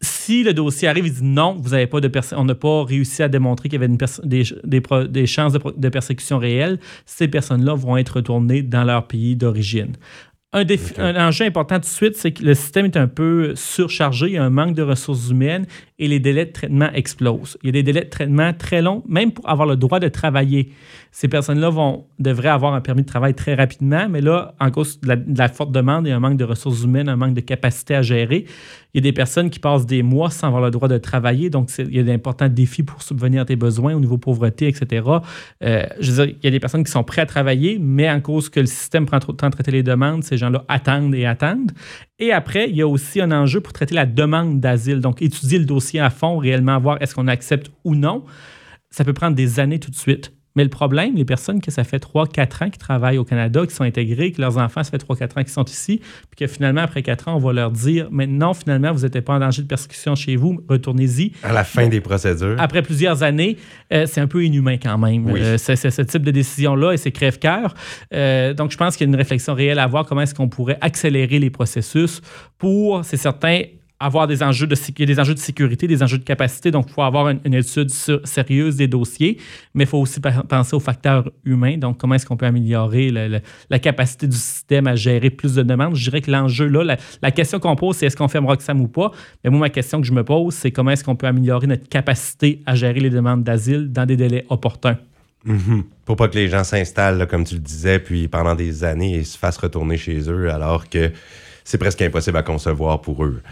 si 0.00 0.44
le 0.44 0.54
dossier 0.54 0.88
arrive 0.88 1.06
et 1.06 1.10
dit 1.10 1.24
non, 1.24 1.56
vous 1.58 1.74
avez 1.74 1.86
pas 1.86 2.00
de 2.00 2.10
on 2.36 2.44
n'a 2.44 2.54
pas 2.54 2.84
réussi 2.84 3.22
à 3.22 3.28
démontrer 3.28 3.68
qu'il 3.68 3.80
y 3.80 3.84
avait 3.84 3.96
des, 4.24 4.44
des, 5.08 5.26
chances 5.26 5.52
de, 5.52 5.60
de, 5.76 5.88
persécution 5.88 6.38
réelles, 6.38 6.78
ces 7.04 7.28
personnes-là 7.28 7.74
vont 7.74 7.96
être 7.96 8.16
retournées 8.16 8.62
dans 8.62 8.84
leur 8.84 9.06
pays 9.06 9.36
d'origine. 9.36 9.96
Un, 10.54 10.64
un, 10.96 11.28
enjeu 11.28 11.44
important 11.44 11.74
tout 11.74 11.82
de 11.82 11.86
suite, 11.86 12.16
c'est 12.16 12.32
que 12.32 12.42
le 12.42 12.54
système 12.54 12.86
est 12.86 12.96
un 12.96 13.06
peu 13.06 13.54
surchargé, 13.54 14.28
il 14.28 14.32
y 14.32 14.38
a 14.38 14.44
un 14.44 14.48
manque 14.48 14.74
de 14.74 14.82
ressources 14.82 15.28
humaines 15.28 15.66
et 15.98 16.08
les 16.08 16.20
délais 16.20 16.46
de 16.46 16.52
traitement 16.52 16.90
explosent. 16.94 17.58
Il 17.62 17.66
y 17.66 17.68
a 17.68 17.72
des 17.72 17.82
délais 17.82 18.04
de 18.04 18.08
traitement 18.08 18.54
très 18.54 18.80
longs, 18.80 19.02
même 19.06 19.32
pour 19.32 19.46
avoir 19.46 19.68
le 19.68 19.76
droit 19.76 20.00
de 20.00 20.08
travailler. 20.08 20.72
Ces 21.12 21.28
personnes-là 21.28 21.70
devraient 22.18 22.48
avoir 22.48 22.72
un 22.72 22.80
permis 22.80 23.02
de 23.02 23.06
travail 23.06 23.34
très 23.34 23.56
rapidement, 23.56 24.08
mais 24.08 24.22
là, 24.22 24.54
en 24.58 24.70
cause 24.70 24.98
de 25.00 25.18
la, 25.36 25.48
forte 25.48 25.70
demande 25.70 26.06
et 26.06 26.12
un 26.12 26.20
manque 26.20 26.38
de 26.38 26.44
ressources 26.44 26.82
humaines, 26.82 27.10
un 27.10 27.16
manque 27.16 27.34
de 27.34 27.42
capacité 27.42 27.94
à 27.94 28.00
gérer, 28.00 28.46
il 28.94 28.98
y 28.98 29.00
a 29.00 29.10
des 29.10 29.12
personnes 29.12 29.50
qui 29.50 29.58
passent 29.58 29.86
des 29.86 30.02
mois 30.02 30.30
sans 30.30 30.46
avoir 30.46 30.62
le 30.62 30.70
droit 30.70 30.88
de 30.88 30.96
travailler. 30.98 31.50
Donc, 31.50 31.70
il 31.78 31.94
y 31.94 31.98
a 31.98 32.02
d'importants 32.02 32.48
défis 32.48 32.82
pour 32.82 33.02
subvenir 33.02 33.42
à 33.42 33.44
tes 33.44 33.56
besoins 33.56 33.94
au 33.94 34.00
niveau 34.00 34.16
pauvreté, 34.16 34.68
etc. 34.68 35.06
Euh, 35.62 35.86
je 36.00 36.12
veux 36.12 36.26
dire, 36.26 36.36
il 36.40 36.44
y 36.44 36.48
a 36.48 36.50
des 36.50 36.60
personnes 36.60 36.84
qui 36.84 36.90
sont 36.90 37.04
prêtes 37.04 37.24
à 37.24 37.26
travailler, 37.26 37.78
mais 37.78 38.10
en 38.10 38.20
cause 38.20 38.48
que 38.48 38.60
le 38.60 38.66
système 38.66 39.04
prend 39.04 39.18
trop 39.18 39.32
de 39.32 39.36
temps 39.36 39.48
à 39.48 39.50
traiter 39.50 39.70
les 39.70 39.82
demandes, 39.82 40.24
ces 40.24 40.38
gens-là 40.38 40.64
attendent 40.68 41.14
et 41.14 41.26
attendent. 41.26 41.72
Et 42.18 42.32
après, 42.32 42.70
il 42.70 42.76
y 42.76 42.82
a 42.82 42.88
aussi 42.88 43.20
un 43.20 43.30
enjeu 43.30 43.60
pour 43.60 43.72
traiter 43.72 43.94
la 43.94 44.06
demande 44.06 44.60
d'asile. 44.60 45.00
Donc, 45.00 45.20
étudier 45.20 45.58
le 45.58 45.66
dossier 45.66 46.00
à 46.00 46.10
fond, 46.10 46.38
réellement 46.38 46.78
voir 46.80 47.00
est-ce 47.02 47.14
qu'on 47.14 47.28
accepte 47.28 47.70
ou 47.84 47.94
non. 47.94 48.24
Ça 48.90 49.04
peut 49.04 49.12
prendre 49.12 49.36
des 49.36 49.60
années 49.60 49.78
tout 49.78 49.90
de 49.90 49.96
suite. 49.96 50.32
Mais 50.58 50.64
le 50.64 50.70
problème, 50.70 51.14
les 51.14 51.24
personnes 51.24 51.60
que 51.60 51.70
ça 51.70 51.84
fait 51.84 52.04
3-4 52.04 52.64
ans 52.64 52.70
qui 52.70 52.78
travaillent 52.78 53.18
au 53.18 53.24
Canada, 53.24 53.64
qui 53.64 53.72
sont 53.72 53.84
intégrées, 53.84 54.32
que 54.32 54.40
leurs 54.40 54.58
enfants, 54.58 54.82
ça 54.82 54.90
fait 54.90 54.96
3-4 54.96 55.38
ans 55.38 55.44
qui 55.44 55.52
sont 55.52 55.64
ici, 55.66 56.00
puis 56.30 56.44
que 56.44 56.52
finalement, 56.52 56.80
après 56.80 57.04
4 57.04 57.28
ans, 57.28 57.36
on 57.36 57.38
va 57.38 57.52
leur 57.52 57.70
dire 57.70 58.08
maintenant, 58.10 58.54
finalement, 58.54 58.90
vous 58.90 59.02
n'êtes 59.02 59.20
pas 59.20 59.34
en 59.34 59.38
danger 59.38 59.62
de 59.62 59.68
persécution 59.68 60.16
chez 60.16 60.34
vous, 60.34 60.60
retournez-y. 60.68 61.30
À 61.44 61.52
la 61.52 61.62
fin 61.62 61.86
des 61.86 62.00
procédures. 62.00 62.56
Après 62.58 62.82
plusieurs 62.82 63.22
années, 63.22 63.56
euh, 63.92 64.06
c'est 64.06 64.20
un 64.20 64.26
peu 64.26 64.44
inhumain 64.44 64.78
quand 64.82 64.98
même. 64.98 65.28
Euh, 65.28 65.58
c'est 65.58 65.76
ce 65.76 66.02
type 66.02 66.24
de 66.24 66.32
décision-là 66.32 66.90
et 66.90 66.96
c'est 66.96 67.12
crève-cœur. 67.12 67.72
Euh, 68.12 68.52
donc, 68.52 68.72
je 68.72 68.76
pense 68.76 68.96
qu'il 68.96 69.06
y 69.06 69.08
a 69.08 69.12
une 69.12 69.16
réflexion 69.16 69.54
réelle 69.54 69.78
à 69.78 69.86
voir 69.86 70.06
comment 70.06 70.22
est-ce 70.22 70.34
qu'on 70.34 70.48
pourrait 70.48 70.78
accélérer 70.80 71.38
les 71.38 71.50
processus 71.50 72.20
pour, 72.58 73.04
c'est 73.04 73.16
certain, 73.16 73.62
avoir 74.00 74.28
des 74.28 74.42
enjeux 74.42 74.66
de, 74.66 75.04
des 75.04 75.20
enjeux 75.20 75.34
de 75.34 75.38
sécurité, 75.38 75.86
des 75.88 76.02
enjeux 76.02 76.18
de 76.18 76.24
capacité. 76.24 76.70
Donc, 76.70 76.86
il 76.88 76.92
faut 76.92 77.02
avoir 77.02 77.28
une, 77.28 77.54
étude 77.54 77.90
sérieuse 77.90 78.76
des 78.76 78.86
dossiers, 78.86 79.38
mais 79.74 79.84
il 79.84 79.86
faut 79.86 79.98
aussi 79.98 80.20
penser 80.48 80.76
aux 80.76 80.80
facteurs 80.80 81.30
humains. 81.44 81.76
Donc, 81.78 81.98
comment 81.98 82.14
est-ce 82.14 82.26
qu'on 82.26 82.36
peut 82.36 82.46
améliorer 82.46 83.10
la 83.10 83.78
capacité 83.78 84.26
du 84.26 84.36
système 84.36 84.86
à 84.86 84.94
gérer 84.94 85.30
plus 85.30 85.54
de 85.54 85.62
demandes? 85.62 85.96
Je 85.96 86.04
dirais 86.04 86.20
que 86.20 86.30
l'enjeu 86.30 86.66
là, 86.66 86.96
la, 87.22 87.30
question 87.30 87.58
qu'on 87.58 87.76
pose, 87.76 87.96
c'est 87.96 88.06
est-ce 88.06 88.16
qu'on 88.16 88.28
ferme 88.28 88.46
Roxham 88.46 88.80
ou 88.80 88.88
pas? 88.88 89.10
Mais 89.42 89.50
moi, 89.50 89.60
ma 89.60 89.70
question 89.70 90.00
que 90.00 90.06
je 90.06 90.12
me 90.12 90.22
pose, 90.22 90.54
c'est 90.54 90.70
comment 90.70 90.92
est-ce 90.92 91.02
qu'on 91.02 91.16
peut 91.16 91.26
améliorer 91.26 91.66
notre 91.66 91.88
capacité 91.88 92.62
à 92.66 92.74
gérer 92.74 93.00
les 93.00 93.10
demandes 93.10 93.42
d'asile 93.42 93.90
dans 93.90 94.06
des 94.06 94.16
délais 94.16 94.44
opportuns? 94.48 94.98
Mm-hmm. 95.46 95.82
Pour 96.04 96.16
pas 96.16 96.28
que 96.28 96.36
les 96.36 96.48
gens 96.48 96.64
s'installent, 96.64 97.26
comme 97.26 97.44
tu 97.44 97.54
le 97.54 97.60
disais, 97.60 97.98
puis 97.98 98.28
pendant 98.28 98.54
des 98.54 98.84
années, 98.84 99.18
ils 99.18 99.26
se 99.26 99.38
fassent 99.38 99.58
retourner 99.58 99.96
chez 99.96 100.30
eux, 100.30 100.50
alors 100.50 100.88
que 100.88 101.10
c'est 101.64 101.78
presque 101.78 102.02
impossible 102.02 102.36
à 102.36 102.42
concevoir 102.42 103.00
pour 103.00 103.24
eux. 103.24 103.42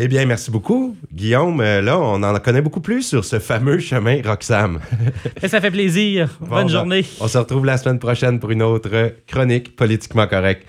Eh 0.00 0.06
bien, 0.06 0.26
merci 0.26 0.52
beaucoup, 0.52 0.96
Guillaume. 1.12 1.60
Euh, 1.60 1.82
là, 1.82 1.98
on 1.98 2.22
en 2.22 2.38
connaît 2.38 2.62
beaucoup 2.62 2.80
plus 2.80 3.02
sur 3.02 3.24
ce 3.24 3.40
fameux 3.40 3.80
chemin 3.80 4.22
Roxham. 4.24 4.78
Ça 5.44 5.60
fait 5.60 5.72
plaisir. 5.72 6.38
Bonne 6.40 6.68
journée. 6.68 7.04
On 7.20 7.26
se 7.26 7.36
retrouve 7.36 7.66
la 7.66 7.76
semaine 7.78 7.98
prochaine 7.98 8.38
pour 8.38 8.52
une 8.52 8.62
autre 8.62 9.14
chronique 9.26 9.74
politiquement 9.74 10.28
correcte. 10.28 10.68